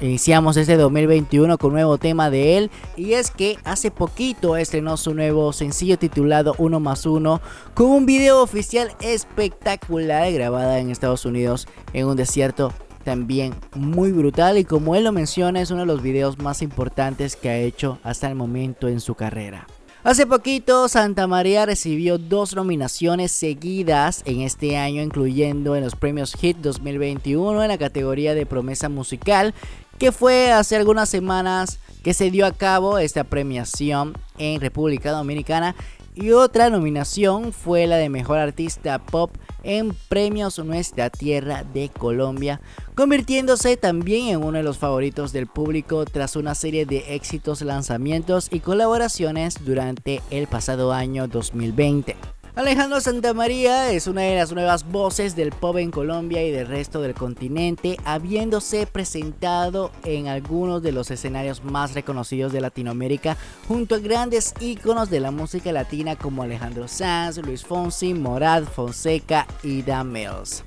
[0.00, 4.96] Iniciamos este 2021 con un nuevo tema de él y es que hace poquito estrenó
[4.96, 7.40] su nuevo sencillo titulado Uno más Uno
[7.74, 12.72] con un video oficial espectacular grabada en Estados Unidos en un desierto
[13.02, 17.34] también muy brutal y como él lo menciona es uno de los videos más importantes
[17.34, 19.66] que ha hecho hasta el momento en su carrera.
[20.04, 26.34] Hace poquito Santa María recibió dos nominaciones seguidas en este año, incluyendo en los premios
[26.34, 29.54] Hit 2021 en la categoría de promesa musical
[29.98, 35.74] que fue hace algunas semanas que se dio a cabo esta premiación en República Dominicana
[36.14, 39.30] y otra nominación fue la de Mejor Artista Pop
[39.62, 42.60] en Premios Nuestra Tierra de Colombia,
[42.94, 48.48] convirtiéndose también en uno de los favoritos del público tras una serie de éxitos lanzamientos
[48.50, 52.37] y colaboraciones durante el pasado año 2020.
[52.58, 57.00] Alejandro Santamaría es una de las nuevas voces del pop en Colombia y del resto
[57.00, 63.36] del continente, habiéndose presentado en algunos de los escenarios más reconocidos de Latinoamérica,
[63.68, 69.46] junto a grandes íconos de la música latina como Alejandro Sanz, Luis Fonsi, Morad, Fonseca
[69.62, 70.64] y Dan Mills.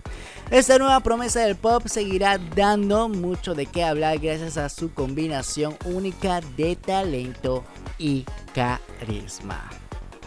[0.49, 5.75] Esta nueva promesa del pop seguirá dando mucho de qué hablar gracias a su combinación
[5.83, 7.65] única de talento
[7.99, 8.23] y
[8.55, 9.80] carisma.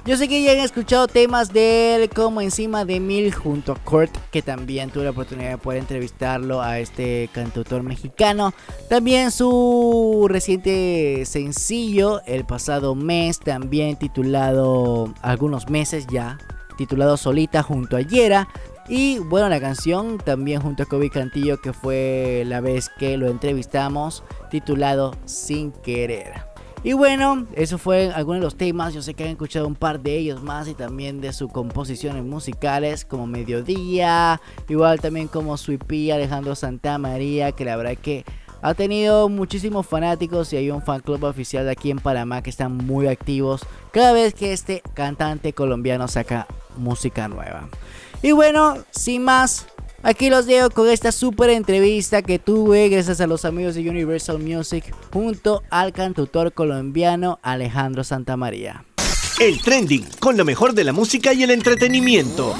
[0.06, 4.14] Yo sé que ya han escuchado temas de como Encima de Mil junto a Kurt,
[4.30, 8.52] que también tuve la oportunidad de poder entrevistarlo a este cantautor mexicano.
[8.90, 16.36] También su reciente sencillo el pasado mes, también titulado algunos meses ya,
[16.76, 18.46] titulado Solita junto a Yera.
[18.90, 23.28] Y bueno, la canción también junto a Kobe Cantillo, que fue la vez que lo
[23.28, 26.53] entrevistamos, titulado Sin Querer.
[26.84, 28.92] Y bueno, eso fue algunos de los temas.
[28.92, 32.22] Yo sé que han escuchado un par de ellos más y también de sus composiciones
[32.22, 38.26] musicales como Mediodía, igual también como Sweepy Alejandro Santa María, que la verdad que
[38.60, 42.50] ha tenido muchísimos fanáticos y hay un fan club oficial de aquí en Panamá que
[42.50, 47.68] están muy activos cada vez que este cantante colombiano saca música nueva.
[48.20, 49.66] Y bueno, sin más,
[50.06, 54.38] Aquí los dejo con esta super entrevista que tuve gracias a los amigos de Universal
[54.38, 58.84] Music junto al cantautor colombiano Alejandro Santamaría.
[59.40, 62.54] El trending con lo mejor de la música y el entretenimiento.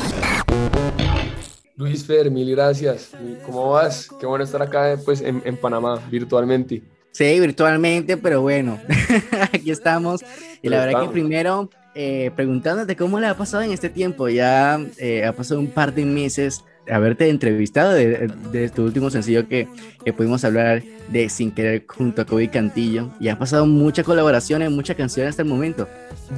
[1.77, 3.11] Luis Fer, mil gracias.
[3.45, 4.09] ¿Cómo vas?
[4.19, 6.83] Qué bueno estar acá pues, en, en Panamá, virtualmente.
[7.11, 8.81] Sí, virtualmente, pero bueno,
[9.53, 10.25] aquí estamos.
[10.63, 14.31] Y la verdad que primero, eh, preguntándote cómo le ha pasado en este tiempo.
[14.31, 19.68] Ya eh, ha pasado un par de meses haberte entrevistado de, tu último sencillo que,
[20.05, 23.11] que, pudimos hablar de Sin Querer junto a Kobe Cantillo.
[23.20, 25.89] Y ha pasado mucha colaboración en muchas canciones hasta el momento.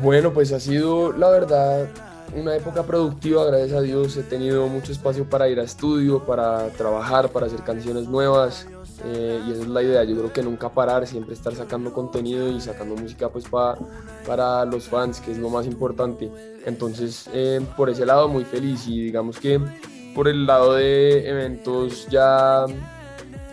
[0.02, 1.88] Bueno, pues ha sido, la verdad,
[2.34, 4.16] una época productiva, gracias a Dios.
[4.16, 8.66] He tenido mucho espacio para ir a estudio, para trabajar, para hacer canciones nuevas.
[9.04, 12.48] Eh, y esa es la idea, yo creo que nunca parar, siempre estar sacando contenido
[12.48, 13.76] y sacando música pues pa,
[14.26, 16.30] para los fans, que es lo más importante.
[16.64, 19.60] Entonces, eh, por ese lado, muy feliz y digamos que
[20.16, 22.64] por el lado de eventos ya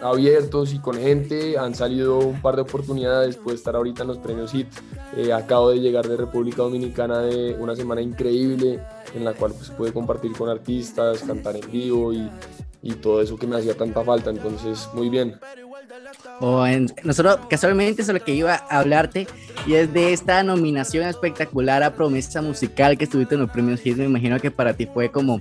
[0.01, 1.57] abiertos y con gente.
[1.57, 4.70] Han salido un par de oportunidades, de estar ahorita en los premios HIT.
[5.18, 8.80] Eh, acabo de llegar de República Dominicana de una semana increíble
[9.14, 12.30] en la cual pues pude compartir con artistas, cantar en vivo y,
[12.82, 14.30] y todo eso que me hacía tanta falta.
[14.30, 15.38] Entonces, muy bien.
[16.45, 19.27] O en, nosotros casualmente eso es lo que iba a hablarte
[19.65, 23.95] y es de esta nominación espectacular a promesa musical que estuviste en los premios Hit.
[23.95, 25.39] Me imagino que para ti fue como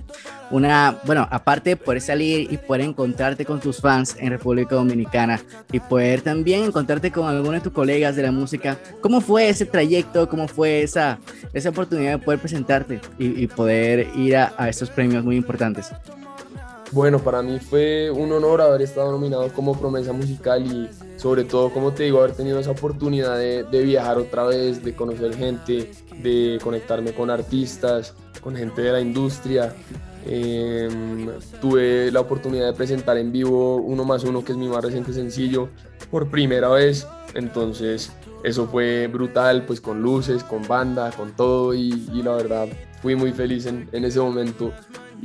[0.49, 5.41] una, bueno, aparte de poder salir y poder encontrarte con tus fans en República Dominicana
[5.73, 9.65] y poder también encontrarte con algunos de tus colegas de la música, ¿cómo fue ese
[9.65, 10.29] trayecto?
[10.29, 11.19] ¿Cómo fue esa,
[11.51, 15.91] esa oportunidad de poder presentarte y, poder ir a, a estos premios muy importantes?
[16.93, 20.87] Bueno, para mí fue un honor haber estado nominado como promesa musical y
[21.17, 25.35] sobre todo, como te digo, haber tenido esa oportunidad de, viajar otra vez, de conocer
[25.35, 25.89] gente,
[26.21, 29.73] de conectarme con artistas, con gente de la industria.
[30.27, 31.29] Em,
[31.59, 35.13] tuve la oportunidad de presentar en vivo Uno más Uno, que es mi más reciente
[35.13, 35.69] sencillo,
[36.11, 37.07] por primera vez.
[37.33, 38.11] Entonces,
[38.43, 41.73] eso fue brutal, pues con luces, con banda, con todo.
[41.73, 41.91] Y,
[42.23, 42.67] la verdad,
[43.01, 44.71] fui muy feliz en ese momento.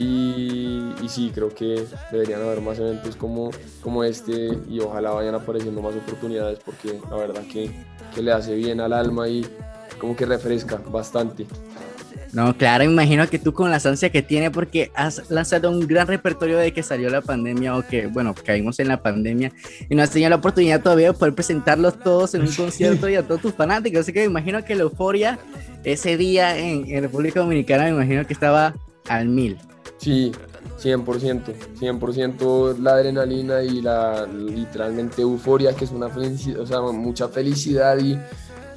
[0.00, 3.50] Y, y, sí, creo que deberían haber más eventos como,
[3.82, 7.68] como este y ojalá vayan apareciendo más oportunidades porque la verdad que,
[8.14, 9.44] que le hace bien al alma y
[9.98, 11.48] como que refresca bastante.
[12.32, 16.06] No, claro, imagino que tú con la ansia que tiene porque has lanzado un gran
[16.06, 19.50] repertorio de que salió la pandemia o que, bueno, caímos en la pandemia
[19.88, 23.16] y no has tenido la oportunidad todavía de poder presentarlos todos en un concierto y
[23.16, 24.02] a todos tus fanáticos.
[24.02, 25.40] Así que me imagino que la euforia
[25.82, 28.76] ese día en, en República Dominicana, me imagino que estaba
[29.08, 29.58] al mil.
[29.98, 30.32] Sí,
[30.80, 37.28] 100%, 100% la adrenalina y la literalmente euforia, que es una felicidad, o sea, mucha
[37.28, 38.12] felicidad y,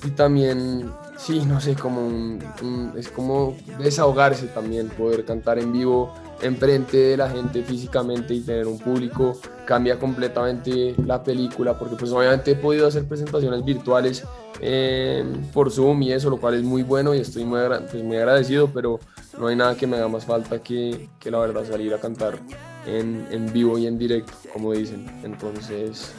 [0.04, 5.72] y también sí, no sé, como un, un, es como desahogarse también, poder cantar en
[5.72, 11.96] vivo enfrente de la gente físicamente y tener un público cambia completamente la película, porque
[11.96, 14.24] pues obviamente he podido hacer presentaciones virtuales
[14.60, 15.24] eh,
[15.54, 18.70] por Zoom y eso, lo cual es muy bueno y estoy muy, pues, muy agradecido,
[18.74, 19.00] pero
[19.40, 22.40] no hay nada que me haga más falta que, que la verdad salir a cantar
[22.86, 25.06] en, en vivo y en directo, como dicen.
[25.24, 26.12] Entonces,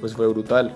[0.00, 0.74] pues fue brutal.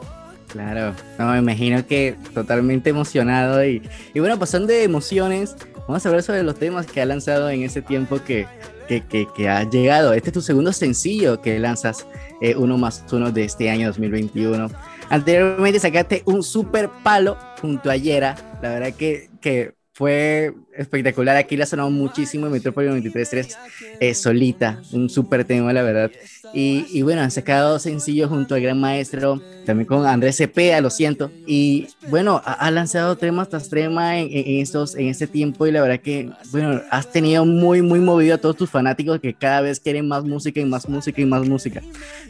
[0.48, 5.54] Claro, no, me imagino que totalmente emocionado y, y, bueno, pasando de emociones,
[5.90, 8.46] vamos a hablar sobre los temas que ha lanzado en ese tiempo que,
[8.86, 10.12] que, que, ha llegado.
[10.12, 12.06] Este es tu segundo sencillo que lanzas,
[12.40, 14.70] eh, uno más uno de este año 2021.
[15.08, 21.36] Anteriormente sacaste un super palo junto a Yera, la verdad que, que fue espectacular.
[21.36, 23.56] Aquí la sonó muchísimo en Metrópoli 93.3
[24.00, 26.10] eh, solita, un súper tema, la verdad.
[26.54, 30.90] Y, y, bueno, han sacado sencillos junto al gran maestro, también con Andrés Cepeda, lo
[30.90, 31.30] siento.
[31.46, 35.72] Y bueno, ha, ha lanzado temas tras tema en, en, estos, en este tiempo y
[35.72, 39.60] la verdad que, bueno, has tenido muy, muy movido a todos tus fanáticos que cada
[39.60, 41.82] vez quieren más música y más música y más música.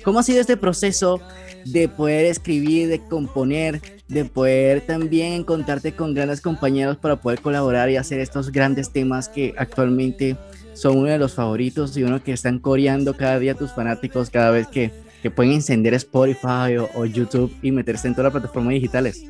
[0.03, 1.21] ¿Cómo ha sido este proceso
[1.65, 7.91] de poder escribir, de componer, de poder también encontrarte con grandes compañeros para poder colaborar
[7.91, 10.39] y hacer estos grandes temas que actualmente
[10.73, 14.51] son uno de los favoritos y uno que están coreando cada día tus fanáticos cada
[14.51, 14.91] vez que,
[15.23, 19.25] que pueden encender Spotify o, YouTube y meterse en todas las plataformas digitales?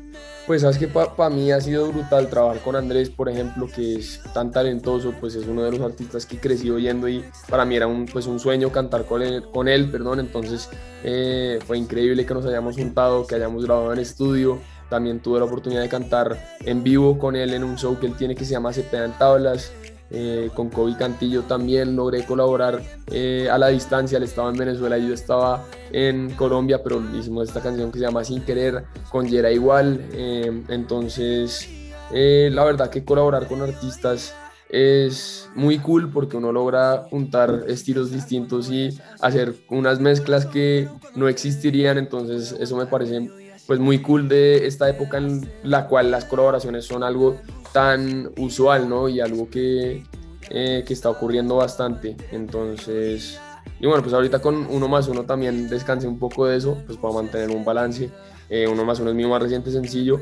[0.47, 3.95] Pues sabes que para pa mí ha sido brutal trabajar con Andrés, por ejemplo, que
[3.95, 7.75] es tan talentoso, pues es uno de los artistas que crecí oyendo y para mí
[7.75, 10.69] era un, pues un sueño cantar con él, con él perdón, entonces
[11.03, 14.59] eh, fue increíble que nos hayamos juntado, que hayamos grabado en estudio,
[14.91, 18.15] también tuve la oportunidad de cantar en vivo con él en un show que él
[18.17, 19.71] tiene que se llama Se Pedan Tablas,
[20.11, 21.43] eh, con Kobe Cantillo.
[21.43, 25.63] También logré colaborar eh, a la distancia, él estaba en Venezuela y yo estaba
[25.93, 30.63] en Colombia, pero hicimos esta canción que se llama Sin Querer, con Yera igual, eh,
[30.67, 31.69] entonces
[32.11, 34.33] la verdad que colaborar con artistas
[34.67, 41.29] es muy cool porque uno logra juntar estilos distintos y hacer unas mezclas que no
[41.29, 43.29] existirían, entonces eso me parece
[43.67, 47.37] pues muy cool de esta época en la cual las colaboraciones son algo
[47.71, 49.07] tan usual, ¿no?
[49.07, 50.03] Y algo que,
[50.49, 52.17] eh, que está ocurriendo bastante.
[52.31, 53.39] Entonces,
[53.79, 56.97] y bueno, pues ahorita con uno más uno también descansé un poco de eso, pues
[56.97, 58.09] para mantener un balance.
[58.49, 60.19] Eh, uno más uno es mi más reciente sencillo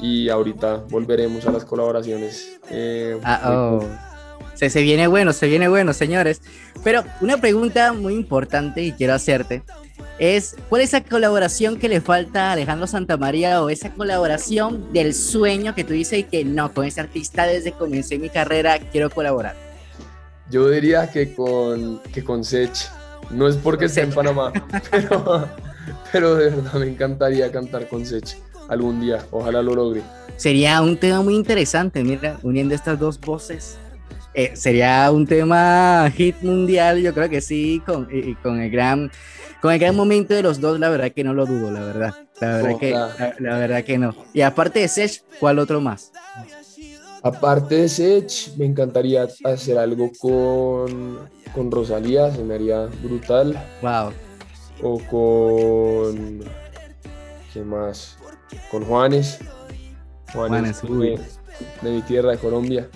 [0.00, 2.58] y ahorita volveremos a las colaboraciones.
[2.70, 3.84] Eh, ah, oh.
[4.54, 6.42] se, se viene bueno, se viene bueno, señores.
[6.82, 9.62] Pero una pregunta muy importante y quiero hacerte
[10.18, 15.14] es cuál es esa colaboración que le falta a Alejandro Santamaría o esa colaboración del
[15.14, 19.10] sueño que tú dices que no, con ese artista desde que comencé mi carrera quiero
[19.10, 19.54] colaborar.
[20.50, 22.90] Yo diría que con, que con Sech,
[23.30, 24.52] no es porque esté en Panamá,
[24.90, 25.48] pero,
[26.10, 28.36] pero de verdad me encantaría cantar con Sech
[28.68, 30.02] algún día, ojalá lo logre.
[30.36, 33.78] Sería un tema muy interesante, mira, uniendo estas dos voces.
[34.34, 39.10] Eh, sería un tema hit mundial, yo creo que sí, con, y, con el gran
[39.60, 42.14] con el gran momento de los dos, la verdad que no lo dudo, la verdad.
[42.40, 43.14] La verdad, oh, que, claro.
[43.18, 44.14] la, la, verdad que no.
[44.32, 46.12] Y aparte de Sech, ¿cuál otro más?
[47.22, 51.18] Aparte de Sech, me encantaría hacer algo con,
[51.52, 53.60] con Rosalía, se me haría brutal.
[53.82, 54.12] Wow.
[54.82, 56.40] O con.
[57.52, 58.16] ¿Qué más?
[58.70, 59.38] Con Juanes.
[60.32, 61.38] Juanes, Juanes
[61.82, 62.88] de, de, mi tierra, de Colombia.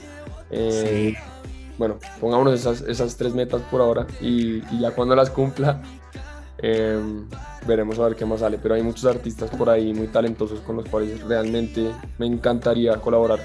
[0.50, 1.42] Eh, sí.
[1.78, 5.82] Bueno, pongámonos esas, esas tres metas por ahora y, y ya cuando las cumpla,
[6.62, 6.98] eh,
[7.66, 10.76] veremos a ver qué más sale, pero hay muchos artistas por ahí muy talentosos con
[10.76, 13.40] los cuales realmente me encantaría colaborar.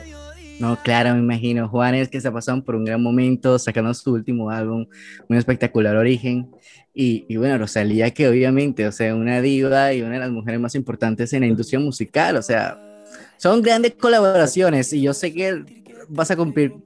[0.60, 1.70] No, claro, me imagino.
[1.70, 4.88] Juanes que se pasaron por un gran momento, sacando su último álbum,
[5.30, 6.52] un espectacular origen.
[6.94, 10.60] Y, y, bueno, Rosalía, que obviamente, o sea, una diva y una de las mujeres
[10.60, 12.80] más importantes en la industria musical, o sea,
[13.38, 15.66] son grandes colaboraciones y yo sé que
[16.10, 16.82] vas a cumplir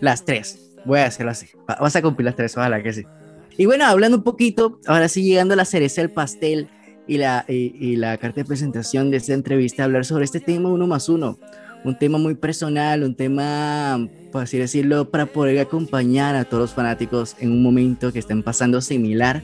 [0.00, 0.62] las tres.
[0.82, 1.48] Voy a hacerlo así.
[1.70, 3.08] Va- Vas a cumplir las tres, ojalá que sí.
[3.56, 6.68] Y bueno, hablando un poquito, ahora sí llegando a la cereza del pastel
[7.06, 10.70] y la, y, y la carta de presentación de esta entrevista, hablar sobre este tema
[10.70, 11.38] uno más uno.
[11.84, 16.72] Un tema muy personal, un tema, por así decirlo, para poder acompañar a todos los
[16.72, 19.42] fanáticos en un momento que estén pasando similar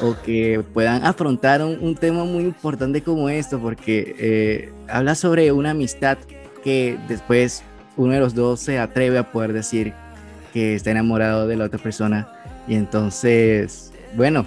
[0.00, 5.52] o que puedan afrontar un, un tema muy importante como esto, porque eh, habla sobre
[5.52, 6.16] una amistad
[6.64, 7.62] que después
[7.98, 9.92] uno de los dos se atreve a poder decir
[10.54, 12.35] que está enamorado de la otra persona
[12.66, 14.46] y entonces, bueno,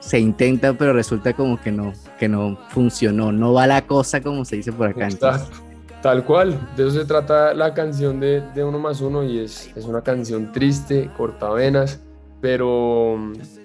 [0.00, 4.44] se intenta pero resulta como que no, que no funcionó, no va la cosa como
[4.44, 5.08] se dice por acá.
[5.08, 5.70] Exacto.
[6.02, 9.70] Tal cual, de eso se trata la canción de, de Uno más Uno y es,
[9.76, 12.00] es una canción triste, cortavenas,
[12.40, 13.18] pero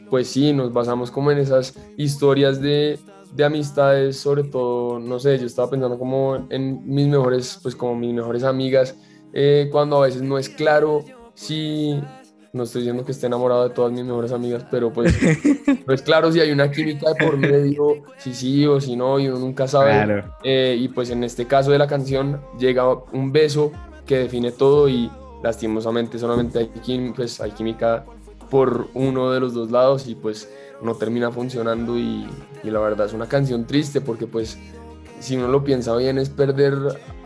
[0.10, 3.00] pues sí, nos basamos como en esas historias de,
[3.34, 7.96] de amistades, sobre todo, no sé, yo estaba pensando como en mis mejores, pues como
[7.96, 8.98] mis mejores amigas,
[9.32, 12.02] eh, cuando a veces no es claro si,
[12.56, 15.14] no estoy diciendo que esté enamorado de todas mis mejores amigas, pero pues
[15.86, 19.20] no es claro si hay una química de por medio, si sí o si no,
[19.20, 19.92] y uno nunca sabe.
[19.92, 20.36] Claro.
[20.44, 23.72] Eh, y pues en este caso de la canción llega un beso
[24.06, 25.12] que define todo y
[25.44, 28.06] lastimosamente solamente hay, quim- pues, hay química
[28.50, 30.50] por uno de los dos lados y pues
[30.82, 32.28] no termina funcionando y,
[32.64, 34.58] y la verdad es una canción triste porque pues
[35.20, 36.76] si uno lo piensa bien es perder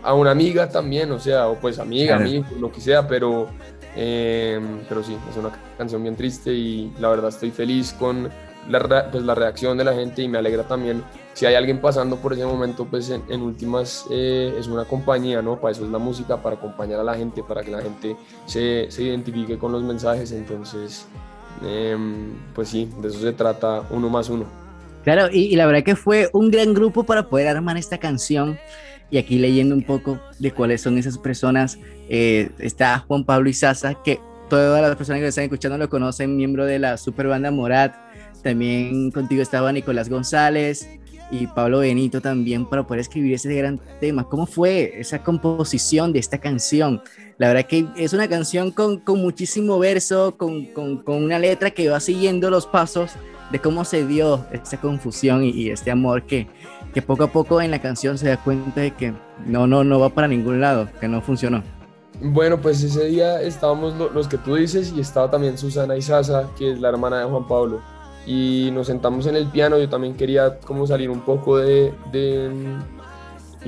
[0.04, 2.30] a una amiga también, o sea, o pues amiga, Claro.
[2.30, 3.48] amigo, lo que sea, pero,
[3.96, 8.30] eh, pero sí, es una canción bien triste y la verdad estoy feliz con
[8.68, 11.04] la, pues, la reacción de la gente y me alegra también
[11.40, 15.42] si hay alguien pasando por ese momento, pues en, en últimas eh, es una compañía,
[15.42, 15.58] ¿no?
[15.58, 18.88] Para eso es la música, para acompañar a la gente, para que la gente se,
[18.92, 21.08] se identifique con los mensajes, entonces,
[21.66, 24.48] em, pues sí, de eso se trata uno más uno.
[25.06, 28.60] Claro, y, y la verdad que fue un gran grupo para poder armar esta canción.
[29.12, 31.80] Y aquí leyendo un poco de cuáles son esas personas,
[32.10, 36.36] eh, está Juan Pablo Izaza, que todas las personas que lo están escuchando lo conocen,
[36.36, 37.96] miembro de la super banda Morat.
[38.42, 40.88] También contigo estaba Nicolás González
[41.32, 44.24] y Pablo Benito también para poder escribir ese gran tema.
[44.28, 47.02] ¿Cómo fue esa composición de esta canción?
[47.38, 51.72] La verdad que es una canción con, con muchísimo verso, con, con, con una letra
[51.72, 53.12] que va siguiendo los pasos
[53.52, 56.48] de cómo se dio esta confusión y, y este amor que,
[56.94, 60.00] que poco a poco en la canción se da cuenta de que no, no, no
[60.00, 61.64] va para ningún lado, que no funcionó.
[62.22, 66.54] Bueno, pues ese día estábamos lo- los que tú dices y estaba también Susana Izaza,
[66.56, 67.86] que es la hermana de Juan Pablo.
[68.26, 72.50] Y nos sentamos en el piano, yo también quería como salir un poco de, de,
[72.50, 72.88] mm,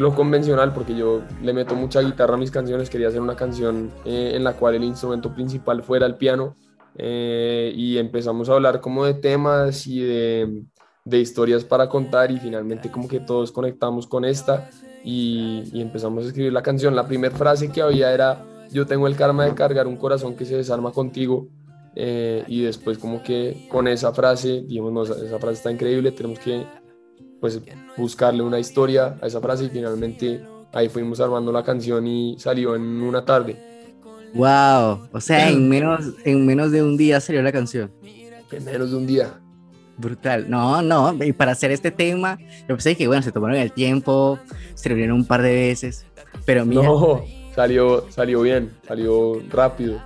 [0.02, 4.00] lo convencional, porque yo le meto mucha guitarra a mis canciones, quería hacer una canción
[4.06, 6.58] eh, en la cual el instrumento principal fuera el piano.
[6.96, 10.64] eh, y empezamos a hablar como de temas y de,
[11.06, 14.70] de historias para contar y finalmente como que todos conectamos con esta
[15.04, 16.96] y, y empezamos a escribir la canción.
[16.96, 20.46] La primera frase que había era, yo tengo el karma de cargar un corazón que
[20.46, 21.48] se desarma contigo.
[21.96, 26.12] eh, y después como que con esa frase, dijimos, no, esa, esa frase está increíble,
[26.12, 26.66] tenemos que
[27.42, 27.60] pues
[27.98, 30.42] buscarle una historia a esa frase y finalmente
[30.72, 33.58] ahí fuimos armando la canción y salió en una tarde.
[34.34, 37.92] Wow, o sea, en menos, en menos de un día salió la canción.
[38.52, 39.42] En menos de un día.
[40.02, 40.50] Brutal.
[40.50, 42.38] No, no, y para hacer este tema,
[42.68, 44.40] yo pensé que bueno, se tomaron el tiempo,
[44.74, 46.06] se reunieron un par de veces,
[46.46, 47.24] pero mira, no, No,
[47.56, 50.02] salió, salió bien, salió rápido.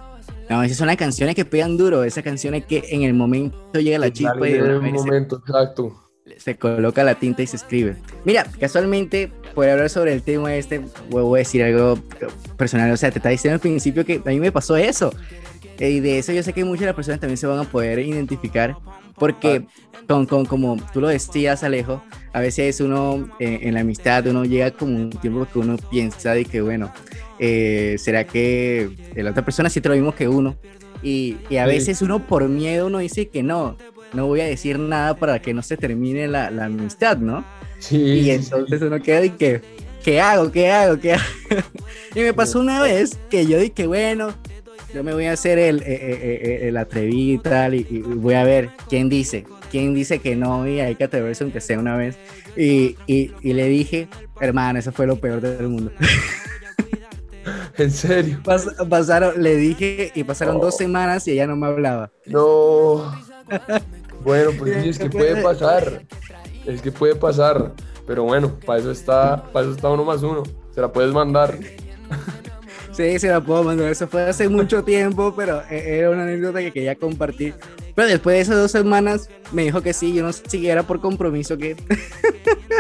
[0.50, 4.12] esas son las canciones que pegan duro, esas canciones que en el momento llega la
[4.12, 6.02] chispa y en el vez se- momento exacto.
[6.38, 7.98] se coloca la tinta y se escribe.
[8.26, 11.98] Mira, casualmente, por hablar sobre el tema este, voy a decir algo
[12.58, 12.92] personal.
[12.92, 15.14] O sea, te estaba diciendo al principio que a mí me pasó eso.
[15.80, 17.64] Eh, Y de eso yo sé que muchas de las personas también se van a
[17.64, 18.76] poder identificar.
[19.18, 19.68] Porque,
[20.08, 24.46] con, con, como tú lo decías, Alejo, a veces uno eh, en la amistad, uno
[24.46, 26.92] llega como un tiempo que uno piensa de que, bueno,
[27.38, 30.60] eh, ¿será que la otra persona siente lo mismo que uno?
[31.02, 31.68] Y, y a Sí.
[31.68, 35.54] veces uno por miedo uno dice que no, no voy a decir nada para que
[35.54, 37.50] no se termine la, la amistad, ¿no?
[37.78, 39.66] Sí, Y entonces uno queda de que,
[40.02, 40.52] ¿qué hago?
[40.52, 41.00] ¿Qué hago?
[41.00, 41.24] ¿Qué hago?
[42.16, 44.40] y me pasó una vez que yo dije, bueno,
[44.96, 48.00] yo me voy a hacer el, eh, eh, eh, el atrevido y tal, y, y
[48.00, 51.78] voy a ver quién dice, quién dice que no, y hay que atreverse aunque sea
[51.78, 52.18] una vez.
[52.56, 54.08] Y, y, y le dije,
[54.40, 55.92] hermano, eso fue lo peor del mundo.
[57.78, 58.40] En serio.
[58.44, 62.10] Pas- pasaron, le dije, y pasaron dos semanas y ella no me hablaba.
[62.26, 63.14] No.
[64.24, 66.02] Bueno, pues es que puede pasar.
[66.66, 67.74] Es que puede pasar.
[68.08, 70.42] Pero bueno, para eso está, para eso está uno más uno.
[70.74, 71.60] Se la puedes mandar.
[72.96, 73.92] Sí, se la puedo mandar.
[73.92, 77.54] Eso fue hace mucho tiempo, pero e- era una anécdota que quería compartir.
[77.94, 80.84] Pero después de esas dos semanas me dijo que sí, yo no sé si era
[80.84, 81.76] por compromiso que...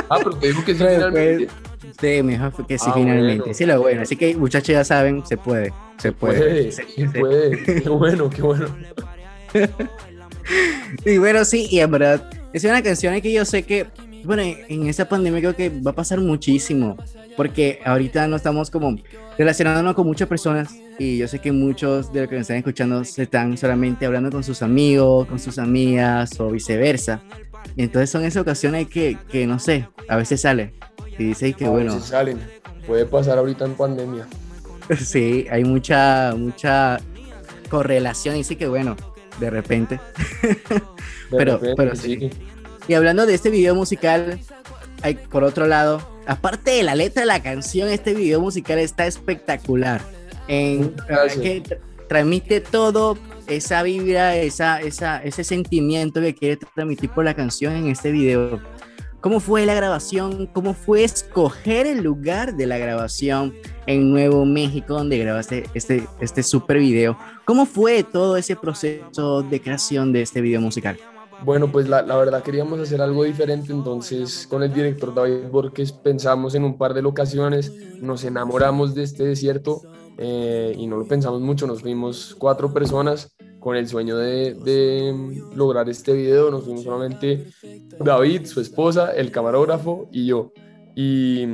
[0.09, 1.37] Ah, pero te dijo que sí Pero finalmente.
[1.45, 1.61] después-
[1.99, 3.39] Sí, me dijo que sí, Ah, finalmente.
[3.39, 3.53] bueno.
[3.53, 4.01] Sí, lo bueno.
[4.01, 5.71] Así que muchachos ya saben, se puede.
[5.97, 6.71] Se puede.
[6.71, 6.83] Se
[7.19, 7.63] puede.
[7.81, 8.67] Qué bueno, qué bueno.
[11.05, 13.87] y bueno, sí, y en verdad, es una canción que yo sé que,
[14.25, 16.97] bueno, en esta pandemia creo que va a pasar muchísimo,
[17.37, 18.97] porque ahorita no estamos como
[19.37, 23.03] relacionándonos con muchas personas y yo sé que muchos de los que me están escuchando
[23.03, 27.21] se están solamente hablando con sus amigos, con sus amigas o viceversa.
[27.75, 30.73] Y entonces son esas ocasiones que, que no sé, a veces sale
[31.17, 31.93] y dice que A bueno.
[31.95, 32.39] veces salen.
[32.87, 34.27] Puede pasar ahorita en pandemia.
[34.99, 36.99] Sí, hay mucha, mucha
[37.71, 38.35] correlación.
[38.35, 38.95] Dice que bueno,
[39.39, 39.99] de repente.
[41.31, 42.29] De pero, repente, pero sí.
[42.87, 44.39] Y hablando de este video musical,
[45.01, 49.07] hay, por otro lado, aparte de la letra de la canción, este video musical está
[49.07, 50.01] espectacular.
[50.47, 50.93] En,
[51.41, 53.17] que tra- transmite todo
[53.47, 58.59] esa vibra, esa, esa, ese sentimiento que quiere transmitir por la canción en este video.
[59.21, 60.45] ¿Cómo fue la grabación?
[60.45, 63.55] ¿Cómo fue escoger el lugar de la grabación
[63.87, 67.17] en Nuevo México donde grabaste este, este super video?
[67.45, 70.99] ¿Cómo fue todo ese proceso de creación de este video musical?
[71.45, 75.91] Bueno, pues la, la verdad queríamos hacer algo diferente, entonces con el director David Borges
[75.91, 77.71] pensamos en un par de locaciones,
[78.01, 79.83] nos enamoramos de este desierto
[80.17, 85.43] eh, y no lo pensamos mucho, nos fuimos cuatro personas con el sueño de, de
[85.55, 87.45] lograr este video, nos fuimos solamente
[87.99, 90.51] David, su esposa, el camarógrafo y yo.
[90.97, 91.45] Y,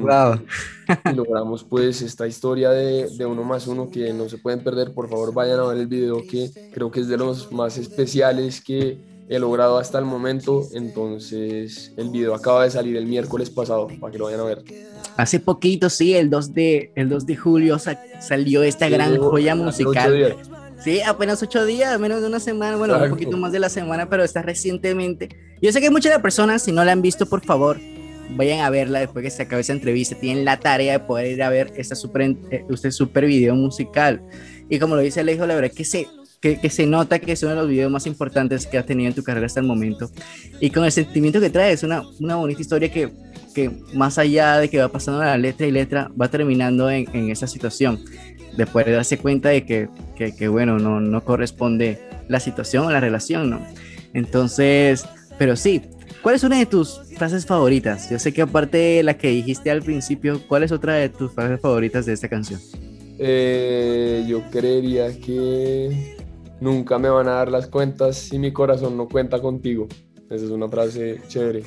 [1.04, 4.94] y logramos pues esta historia de, de uno más uno que no se pueden perder,
[4.94, 8.62] por favor vayan a ver el video que creo que es de los más especiales
[8.62, 13.88] que he logrado hasta el momento, entonces el video acaba de salir el miércoles pasado
[14.00, 14.64] para que lo vayan a ver.
[15.16, 19.18] Hace poquito, sí, el 2 de, el 2 de julio sa- salió esta Sí, gran
[19.18, 20.36] joya musical.
[20.84, 23.16] Sí, apenas ocho días, menos de una semana, bueno, un Exacto.
[23.16, 25.30] poquito más de la semana, pero está recientemente.
[25.62, 27.78] Yo sé que muchas de las personas, si no la han visto, por favor,
[28.36, 30.16] vayan a verla después que se acabe esa entrevista.
[30.20, 34.22] Tienen la tarea de poder ir a ver esta super, eh, este super video musical.
[34.70, 36.08] Y como lo dice Alejo, la verdad es que se,
[36.42, 39.08] que, que se nota que es uno de los videos más importantes que has tenido
[39.10, 40.10] en tu carrera hasta el momento.
[40.60, 43.12] Y con el sentimiento que trae, es una, una bonita historia que,
[43.54, 47.30] que más allá de que va pasando la letra y letra, va terminando en, en
[47.30, 48.00] esa situación.
[48.58, 49.88] Después de darse cuenta de que,
[50.18, 53.62] que, que, bueno, no, no corresponde la situación o la relación, ¿no?
[54.14, 55.06] Entonces,
[55.38, 55.82] pero sí,
[56.22, 58.10] ¿cuál es una de tus frases favoritas?
[58.10, 61.32] Yo sé que aparte de la que dijiste al principio, ¿cuál es otra de tus
[61.32, 62.60] frases favoritas de esta canción?
[63.20, 66.18] Eh, yo creería que
[66.62, 69.88] nunca me van a dar las cuentas si mi corazón no cuenta contigo.
[70.30, 71.64] Esa es una frase chévere.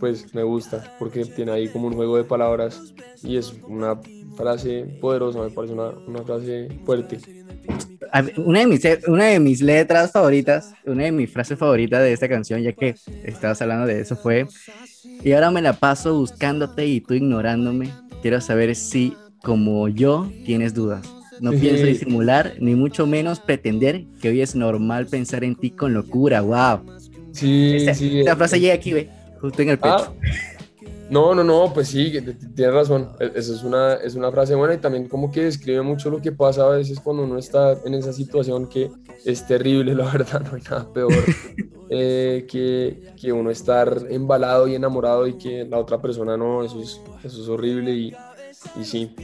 [0.00, 4.00] Pues me gusta porque tiene ahí como un juego de palabras y es una
[4.36, 7.18] frase poderosa, me parece una, una frase fuerte.
[8.36, 12.28] Una de, mis, una de mis letras favoritas, una de mis frases favoritas de esta
[12.28, 14.46] canción, ya que estabas hablando de eso, fue,
[15.22, 17.90] y ahora me la paso buscándote y tú ignorándome.
[18.22, 21.17] Quiero saber si, como yo, tienes dudas.
[21.40, 25.94] No pienso disimular, ni mucho menos pretender que hoy es normal pensar en ti con
[25.94, 26.40] locura.
[26.40, 26.80] ¡Wow!
[27.32, 28.20] Sí, Esa, sí.
[28.20, 29.08] eh, frase llega aquí, ve,
[29.40, 29.94] justo en el pecho.
[29.96, 30.12] Ah,
[31.10, 32.12] no, no, no, pues sí,
[32.54, 33.10] tienes razón.
[33.20, 36.20] E- Esa es una, es una frase buena y también como que describe mucho lo
[36.20, 38.90] que pasa a veces cuando uno está en esa situación que
[39.24, 41.12] es terrible, la verdad, no hay nada peor
[41.90, 46.80] eh, que, que uno estar embalado y enamorado y que la otra persona no, eso
[46.82, 48.12] es, eso es horrible y,
[48.78, 49.14] y sí,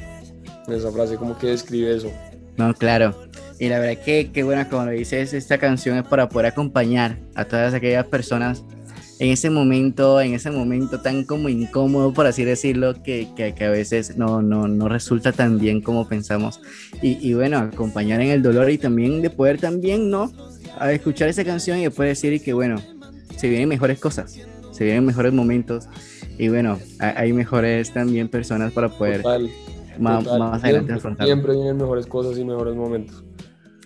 [0.68, 2.10] esa frase como que describe eso.
[2.56, 3.14] No, claro.
[3.58, 7.18] Y la verdad que, que bueno, como lo dices, esta canción es para poder acompañar
[7.34, 8.64] a todas aquellas personas
[9.20, 13.64] en ese momento, en ese momento tan como incómodo, por así decirlo, que, que, que
[13.64, 16.60] a veces no, no, no resulta tan bien como pensamos.
[17.00, 20.32] Y, y bueno, acompañar en el dolor y también de poder también, ¿no?
[20.78, 22.82] A escuchar esa canción y después decir que bueno,
[23.36, 24.36] se vienen mejores cosas,
[24.72, 25.86] se vienen mejores momentos
[26.36, 29.48] y bueno, ha- hay mejores también personas para poder Total,
[29.98, 30.38] ma- total.
[30.38, 33.24] más adelante Siempre, siempre vienen mejores cosas y mejores momentos.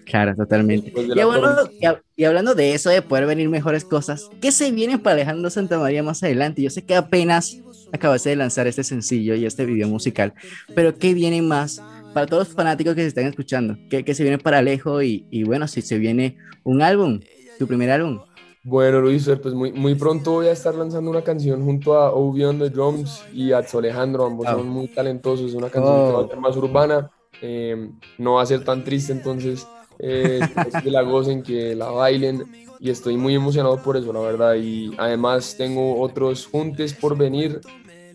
[0.04, 0.88] Claro, totalmente.
[0.88, 1.70] Y tormenta.
[1.78, 5.14] y hab- y hablando de eso, de poder venir mejores cosas, ¿qué se viene para
[5.14, 6.62] Alejandro Santamaría más adelante?
[6.62, 7.58] Yo sé que apenas
[7.92, 10.32] acabaste de lanzar este sencillo y este video musical,
[10.74, 11.82] pero ¿qué viene más
[12.14, 13.76] para todos los fanáticos que se están escuchando?
[13.90, 15.02] ¿Qué, qué se viene para Alejo?
[15.02, 17.20] Y, y bueno, si se viene un álbum,
[17.58, 18.20] tu primer álbum.
[18.62, 22.44] Bueno, Luis, pues muy, muy pronto voy a estar lanzando una canción junto a Obi
[22.44, 24.50] on the Drums y a Alejandro, ambos Oh.
[24.50, 26.24] son muy talentosos, es una canción que va Oh.
[26.24, 27.10] a ser más urbana,
[27.40, 30.42] eh, no va a ser tan triste, entonces eh,
[30.82, 34.94] que la gocen, que la bailen y estoy muy emocionado por eso, la verdad, y
[34.98, 37.64] además tengo otros juntes por venir,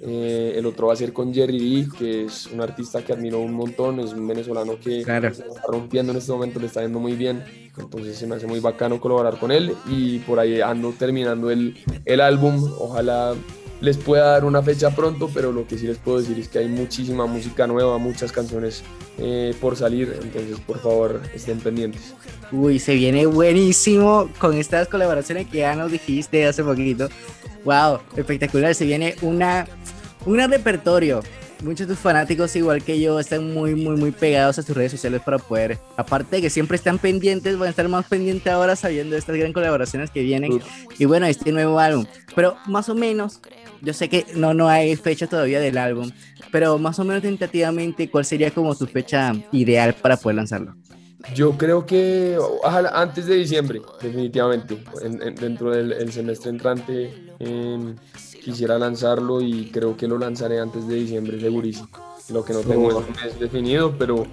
[0.05, 3.39] eh, el otro va a ser con Jerry D, que es un artista que admiro
[3.39, 5.33] un montón, es un venezolano que Claro.
[5.33, 7.43] se está rompiendo en este momento, le está yendo muy bien,
[7.77, 9.73] entonces se me hace muy bacano colaborar con él.
[9.89, 11.75] Y por ahí ando terminando el,
[12.05, 13.33] el álbum, ojalá
[13.83, 16.59] les pueda dar una fecha pronto, pero lo que sí les puedo decir es que
[16.59, 18.81] hay muchísima música nueva, muchas canciones
[19.17, 22.13] eh, por salir, entonces por favor estén pendientes.
[22.53, 27.09] Uy, se viene buenísimo con estas colaboraciones que ya nos dijiste hace poquito.
[27.65, 29.67] Wow, espectacular, se viene una,
[30.25, 31.21] un repertorio
[31.63, 34.91] muchos de tus fanáticos, igual que yo, están muy, muy, muy pegados a sus redes
[34.91, 38.75] sociales para poder, aparte de que siempre están pendientes, van a estar más pendientes ahora
[38.75, 40.61] sabiendo de estas gran colaboraciones que vienen.
[40.99, 42.05] Y bueno, este nuevo álbum.
[42.35, 43.39] Pero más o menos,
[43.81, 46.11] yo sé que no, no hay fecha todavía del álbum,
[46.51, 50.75] pero más o menos tentativamente, ¿cuál sería como tu fecha ideal para poder lanzarlo?
[51.33, 54.77] Yo creo que ojalá antes de diciembre, definitivamente,
[55.39, 57.13] dentro del semestre entrante.
[58.43, 61.87] Quisiera lanzarlo y creo que lo lanzaré antes de diciembre, segurísimo.
[62.29, 64.25] Lo que no tengo es un mes definido, pero,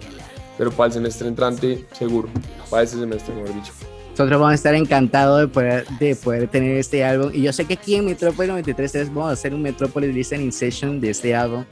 [0.59, 2.29] pero para el semestre entrante, seguro.
[2.69, 3.73] Para este semestre, mejor dicho.
[4.11, 7.31] Nosotros vamos a estar encantados de poder, de poder tener este álbum.
[7.33, 11.01] Y yo sé que aquí en Metrópolis 93.3 vamos a hacer un Metrópolis Listening Session
[11.01, 11.65] de este álbum.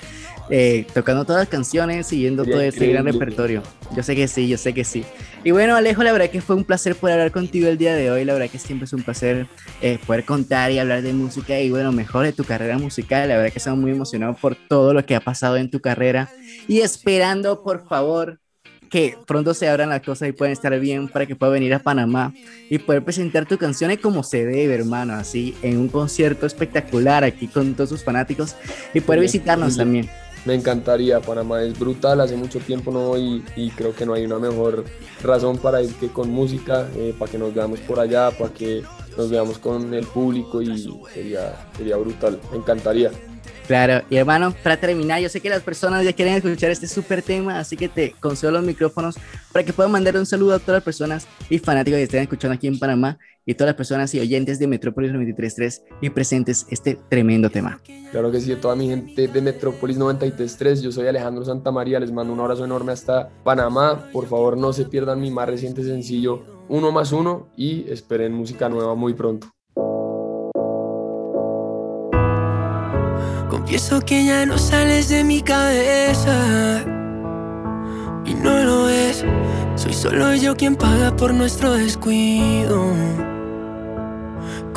[0.50, 3.62] Eh, tocando todas las canciones, siguiendo todo este gran repertorio.
[3.94, 5.04] Yo sé que sí, yo sé que sí.
[5.44, 8.10] Y bueno, Alejo, la verdad que fue un placer poder hablar contigo el día de
[8.10, 8.24] hoy.
[8.24, 9.46] La verdad que siempre es un placer
[9.82, 13.28] eh, poder contar y hablar de música y bueno, mejor de tu carrera musical.
[13.28, 16.30] La verdad que estamos muy emocionados por todo lo que ha pasado en tu carrera
[16.66, 18.40] y esperando, por favor,
[18.88, 21.78] que pronto se abran las cosas y puedan estar bien para que pueda venir a
[21.78, 22.32] Panamá
[22.70, 27.48] y poder presentar tus canciones como se debe, hermano, así en un concierto espectacular aquí
[27.48, 28.56] con todos sus fanáticos
[28.94, 30.08] y poder visitarnos también.
[30.48, 34.24] Me encantaría, Panamá es brutal, hace mucho tiempo no voy y creo que no hay
[34.24, 34.82] una mejor
[35.22, 38.82] razón para ir que con música, eh, para que nos veamos por allá, para que
[39.18, 43.10] nos veamos con el público y sería, sería brutal, me encantaría.
[43.66, 47.20] Claro, y hermano, para terminar, yo sé que las personas ya quieren escuchar este súper
[47.20, 49.16] tema, así que te concedo los micrófonos
[49.52, 52.54] para que puedan mandar un saludo a todas las personas y fanáticos que estén escuchando
[52.54, 53.18] aquí en Panamá
[53.48, 57.80] y todas las personas y oyentes de Metrópolis 93.3 y presentes este tremendo tema.
[58.12, 62.34] Claro que sí, toda mi gente de Metrópolis 93.3, yo soy Alejandro Santamaría, les mando
[62.34, 66.92] un abrazo enorme hasta Panamá, por favor no se pierdan mi más reciente sencillo, uno
[66.92, 69.48] más uno, y esperen música nueva muy pronto.
[73.48, 76.84] Confieso que ya no sales de mi cabeza.
[78.26, 79.24] Y no lo es.
[79.76, 83.27] Soy solo yo quien paga por nuestro descuido.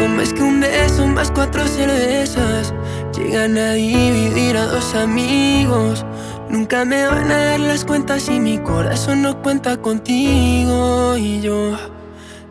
[0.01, 2.73] Como es que un beso más cuatro cervezas
[3.15, 6.03] llegan a dividir a dos amigos.
[6.49, 11.15] Nunca me van a dar las cuentas y mi corazón no cuenta contigo.
[11.17, 11.77] Y yo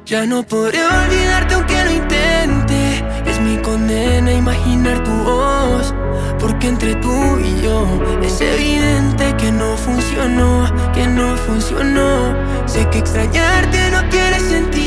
[0.06, 3.04] ya no podré olvidarte aunque lo intente.
[3.26, 5.92] Es mi condena imaginar tu voz
[6.38, 7.84] porque entre tú y yo
[8.22, 12.32] es evidente que no funcionó, que no funcionó.
[12.66, 14.79] Sé que extrañarte no tiene sentido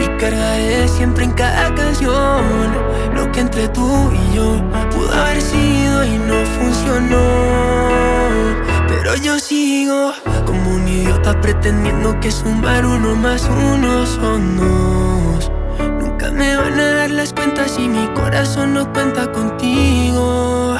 [0.00, 2.44] y cargaré siempre en cada canción
[3.14, 7.26] lo que entre tú y yo pudo haber sido y no funcionó.
[8.88, 10.12] Pero yo sigo
[10.46, 15.50] como un idiota pretendiendo que sumar uno más uno son dos
[16.32, 20.76] me van a dar las cuentas y mi corazón no cuenta contigo.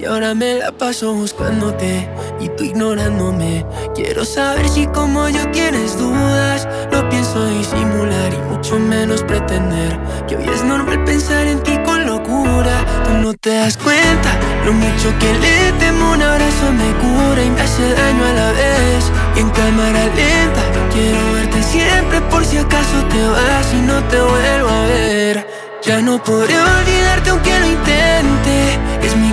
[0.00, 2.08] Y ahora me la paso buscándote
[2.40, 3.66] y tú ignorándome.
[3.94, 6.66] Quiero saber si como yo tienes dudas.
[6.90, 12.06] No pienso disimular y mucho menos pretender que hoy es normal pensar en ti con
[12.06, 13.04] locura.
[13.04, 14.30] Tú no te das cuenta
[14.64, 16.12] lo mucho que le temo.
[16.12, 19.04] Un abrazo me cura y me hace daño a la vez.
[19.36, 20.62] Y en cámara lenta
[20.94, 25.46] quiero verte siempre por si acaso te vas y no te vuelvo a ver.
[25.82, 28.78] Ya no podré olvidarte aunque lo intente.
[29.02, 29.32] Es mi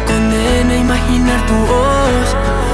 [0.78, 2.28] imaginar tu voz.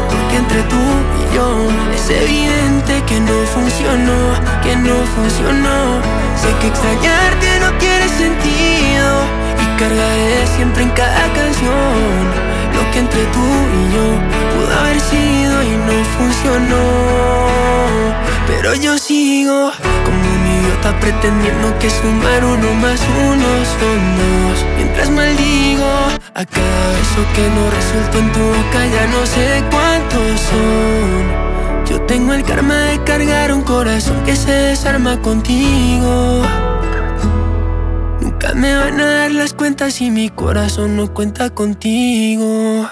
[0.09, 0.83] Porque entre tú
[1.21, 1.47] y yo
[1.93, 4.19] es evidente que no funcionó,
[4.63, 6.01] que no funcionó.
[6.35, 9.07] Sé que extrañarte no tiene sentido.
[9.63, 13.47] Y cargaré siempre en cada canción lo que entre tú
[13.79, 14.05] y yo
[14.53, 16.83] pudo haber sido y no funcionó.
[18.47, 19.71] Pero yo sigo
[20.05, 24.65] como un idiota pretendiendo que sumar uno más uno son dos.
[24.77, 25.85] Mientras maldigo
[26.33, 31.85] a cada beso que no resultó en tu boca, ya no sé cuántos son.
[31.85, 36.43] Yo tengo el karma de cargar un corazón que se desarma contigo.
[38.21, 42.89] Nunca me van a dar las cuentas si mi corazón no cuenta contigo.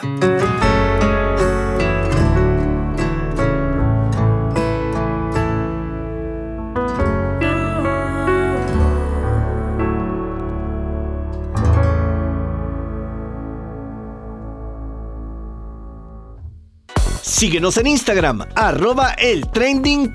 [17.41, 20.13] Síguenos en Instagram, arroba el trending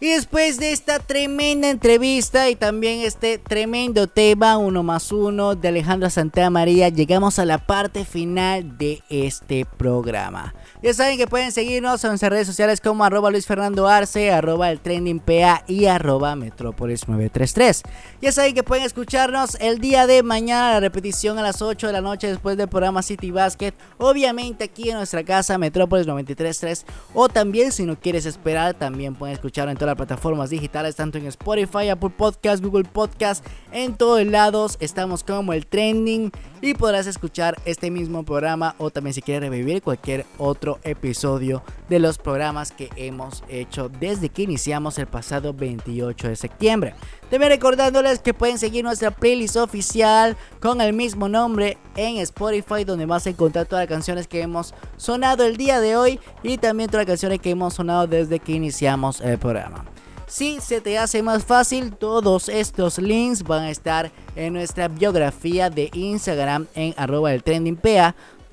[0.00, 5.68] Y después de esta tremenda entrevista y también este tremendo tema uno más uno de
[5.68, 10.52] Alejandro Santa María, llegamos a la parte final de este programa.
[10.84, 14.70] Ya saben que pueden seguirnos en nuestras redes sociales como arroba Luis Fernando Arce, arroba
[14.70, 17.82] el trending PA y arroba Metrópolis 933.
[18.20, 21.92] Ya saben que pueden escucharnos el día de mañana, la repetición a las 8 de
[21.94, 23.72] la noche después del programa City Basket.
[23.96, 26.84] Obviamente aquí en nuestra casa Metrópolis 933
[27.14, 31.16] o también si no quieres esperar también pueden escucharlo en todas las plataformas digitales, tanto
[31.16, 33.42] en Spotify, Apple Podcast, Google Podcast,
[33.72, 36.30] en todos lados estamos como el trending
[36.60, 41.98] y podrás escuchar este mismo programa o también si quieres revivir cualquier otro episodio de
[41.98, 46.94] los programas que hemos hecho desde que iniciamos el pasado 28 de septiembre.
[47.30, 53.06] También recordándoles que pueden seguir nuestra playlist oficial con el mismo nombre en Spotify donde
[53.06, 56.90] vas a encontrar todas las canciones que hemos sonado el día de hoy y también
[56.90, 59.84] todas las canciones que hemos sonado desde que iniciamos el programa.
[60.26, 65.70] Si se te hace más fácil, todos estos links van a estar en nuestra biografía
[65.70, 67.76] de Instagram en arroba el trending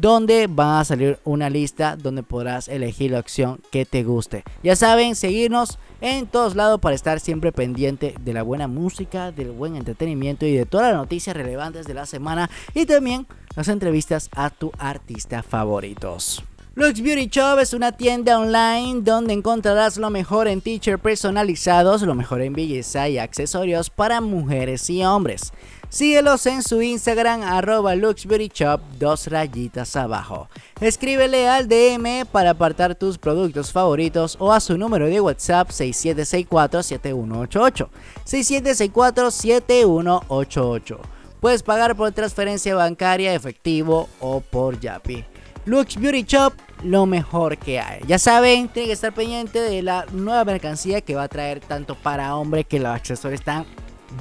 [0.01, 4.43] donde va a salir una lista donde podrás elegir la opción que te guste.
[4.63, 9.51] Ya saben, seguirnos en todos lados para estar siempre pendiente de la buena música, del
[9.51, 14.29] buen entretenimiento y de todas las noticias relevantes de la semana y también las entrevistas
[14.35, 16.43] a tu artista favoritos.
[16.73, 22.15] Lux Beauty Shop es una tienda online donde encontrarás lo mejor en t-shirts personalizados, lo
[22.15, 25.51] mejor en belleza y accesorios para mujeres y hombres.
[25.91, 30.47] Síguelos en su Instagram arroba Lux Beauty Shop, dos rayitas abajo.
[30.79, 37.89] Escríbele al DM para apartar tus productos favoritos o a su número de WhatsApp 6764-7188.
[38.25, 40.97] 6764-7188.
[41.41, 45.25] Puedes pagar por transferencia bancaria, efectivo o por Yapi.
[45.65, 46.53] Lux Beauty Shop,
[46.85, 47.99] lo mejor que hay.
[48.07, 51.95] Ya saben, tienen que estar pendiente de la nueva mercancía que va a traer tanto
[51.95, 53.65] para hombre que los accesorios están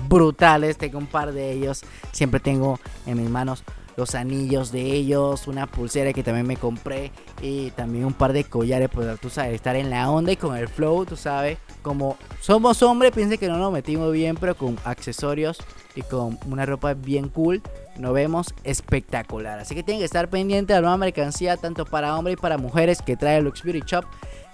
[0.09, 0.77] brutales.
[0.79, 1.83] Tengo un par de ellos.
[2.13, 3.65] Siempre tengo en mis manos
[3.97, 7.13] los anillos de ellos, una pulsera que también me compré
[7.43, 10.57] y también un par de collares, pues tú sabes, estar en la onda y con
[10.57, 14.79] el flow, tú sabes, como somos hombres, piense que no nos metimos bien, pero con
[14.85, 15.59] accesorios
[15.95, 17.63] y con una ropa bien cool,
[17.99, 19.59] nos vemos espectacular.
[19.59, 22.57] Así que tienen que estar pendientes de la nueva mercancía, tanto para hombres y para
[22.57, 24.05] mujeres que trae Lux Beauty Shop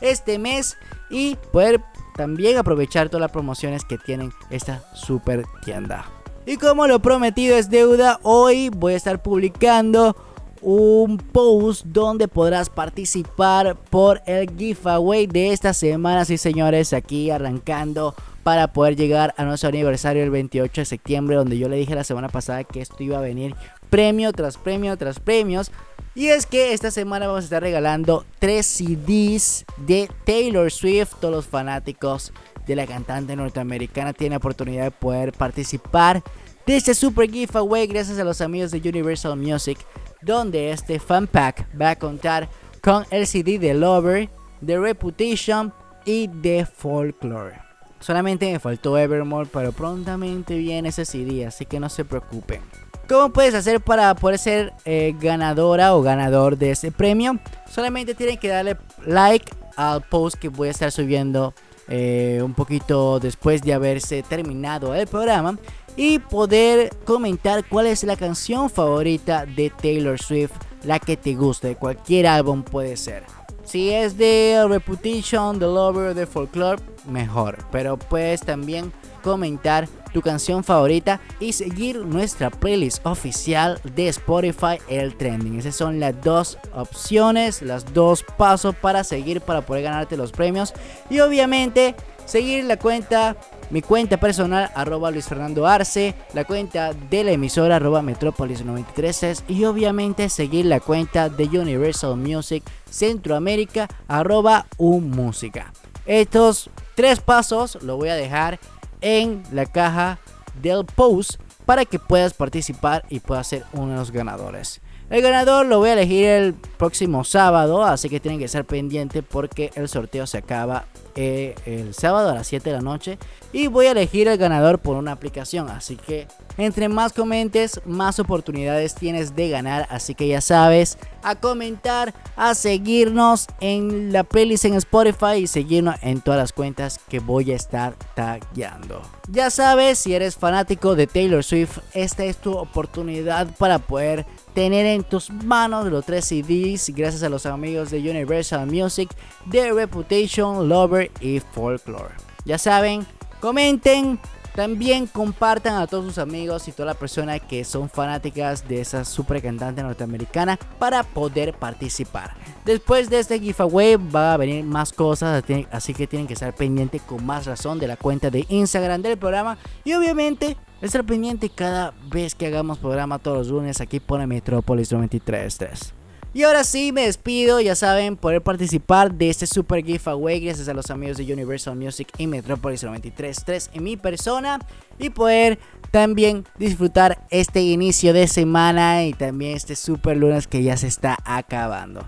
[0.01, 0.77] este mes
[1.09, 1.81] y poder
[2.16, 6.06] también aprovechar todas las promociones que tienen esta super tienda.
[6.47, 10.16] Y como lo prometido es deuda, hoy voy a estar publicando
[10.62, 18.14] un post donde podrás participar por el giveaway de esta semana, sí señores, aquí arrancando
[18.43, 22.05] para poder llegar a nuestro aniversario el 28 de septiembre, donde yo le dije la
[22.05, 23.56] semana pasada que esto iba a venir
[23.90, 25.70] premio tras premio tras premios.
[26.16, 31.16] Y es que esta semana vamos a estar regalando 3 CDs de Taylor Swift.
[31.20, 32.32] Todos los fanáticos
[32.66, 36.22] de la cantante norteamericana tienen oportunidad de poder participar
[36.64, 39.78] de este super giveaway gracias a los amigos de Universal Music.
[40.22, 42.48] Donde este fan pack va a contar
[42.82, 44.30] con el CD de Lover,
[44.62, 45.74] de Reputation
[46.06, 47.59] y de Folklore.
[48.01, 52.62] Solamente me faltó Evermore, pero prontamente viene ese CD, así que no se preocupen.
[53.09, 57.39] ¿Cómo puedes hacer para poder ser eh, ganadora o ganador de este premio?
[57.70, 61.55] Solamente tienen que darle like al post que voy a estar subiendo
[61.89, 65.57] eh, un poquito después de haberse terminado el programa
[65.97, 70.53] y poder comentar cuál es la canción favorita de Taylor Swift,
[70.83, 73.23] la que te guste, cualquier álbum puede ser.
[73.66, 77.59] Si es de Reputation, The Lover, The Folklore, mejor.
[77.72, 78.93] Pero puedes también
[79.24, 85.59] comentar tu canción favorita y seguir nuestra playlist oficial de Spotify El Trending.
[85.59, 90.72] Esas son las dos opciones, las dos pasos para seguir para poder ganarte los premios.
[91.10, 93.36] Y obviamente seguir la cuenta,
[93.70, 99.44] mi cuenta personal, arroba Luis Fernando Arce, la cuenta de la emisora, arroba Metrópolis 93
[99.48, 105.72] y obviamente seguir la cuenta de Universal Music Centroamérica, arroba música
[106.05, 108.59] Estos tres pasos lo voy a dejar
[109.01, 110.18] en la caja
[110.62, 114.80] del post para que puedas participar y puedas ser uno de los ganadores.
[115.09, 119.23] El ganador lo voy a elegir el próximo sábado, así que tienen que estar pendientes
[119.23, 123.19] porque el sorteo se acaba eh, el sábado a las 7 de la noche
[123.51, 125.70] y voy a elegir el ganador por una aplicación.
[125.70, 126.27] Así que
[126.59, 129.87] entre más comentes, más oportunidades tienes de ganar.
[129.91, 135.97] Así que ya sabes, a comentar, a seguirnos en la playlist en Spotify y seguirnos
[136.03, 139.01] en todas las cuentas que voy a estar tagueando.
[139.31, 144.27] Ya sabes, si eres fanático de Taylor Swift, esta es tu oportunidad para poder
[144.57, 149.11] tener en tus manos los tres CDs gracias a los amigos de Universal Music,
[149.51, 152.15] The Reputation, Lover y Folklore.
[152.47, 153.05] Ya saben,
[153.39, 154.19] comenten,
[154.55, 159.05] también compartan a todos sus amigos y todas las personas que son fanáticas de esa
[159.05, 162.33] super cantante norteamericana para poder participar.
[162.65, 167.03] Después de este giveaway va a venir más cosas, así que tienen que estar pendientes
[167.03, 171.94] con más razón de la cuenta de Instagram del programa y obviamente estar pendiente cada
[172.11, 175.93] vez que hagamos programa todos los lunes aquí por Metrópolis 93.3.
[176.36, 177.62] Y ahora sí, me despido.
[177.62, 182.09] Ya saben, poder participar de este super giveaway gracias a los amigos de Universal Music
[182.19, 184.59] y Metropolis 93.3 en mi persona.
[184.98, 185.59] Y poder
[185.90, 191.16] también disfrutar este inicio de semana y también este super lunes que ya se está
[191.24, 192.07] acabando.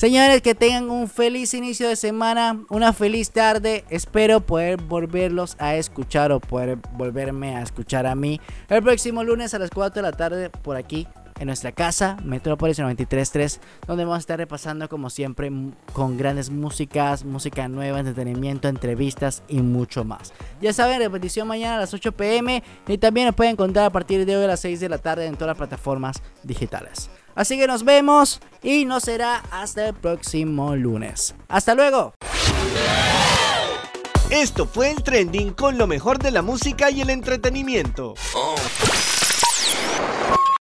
[0.00, 3.84] Señores, que tengan un feliz inicio de semana, una feliz tarde.
[3.90, 8.40] Espero poder volverlos a escuchar o poder volverme a escuchar a mí
[8.70, 11.06] el próximo lunes a las 4 de la tarde por aquí
[11.38, 15.52] en nuestra casa, Metrópolis 93.3, donde vamos a estar repasando como siempre
[15.92, 20.32] con grandes músicas, música nueva, entretenimiento, entrevistas y mucho más.
[20.62, 24.24] Ya saben, repetición mañana a las 8 pm y también nos pueden encontrar a partir
[24.24, 27.10] de hoy a las 6 de la tarde en todas las plataformas digitales.
[27.40, 31.34] Así que nos vemos y no será hasta el próximo lunes.
[31.48, 32.12] Hasta luego.
[34.28, 38.12] Esto fue el trending con lo mejor de la música y el entretenimiento.
[38.34, 38.56] Oh.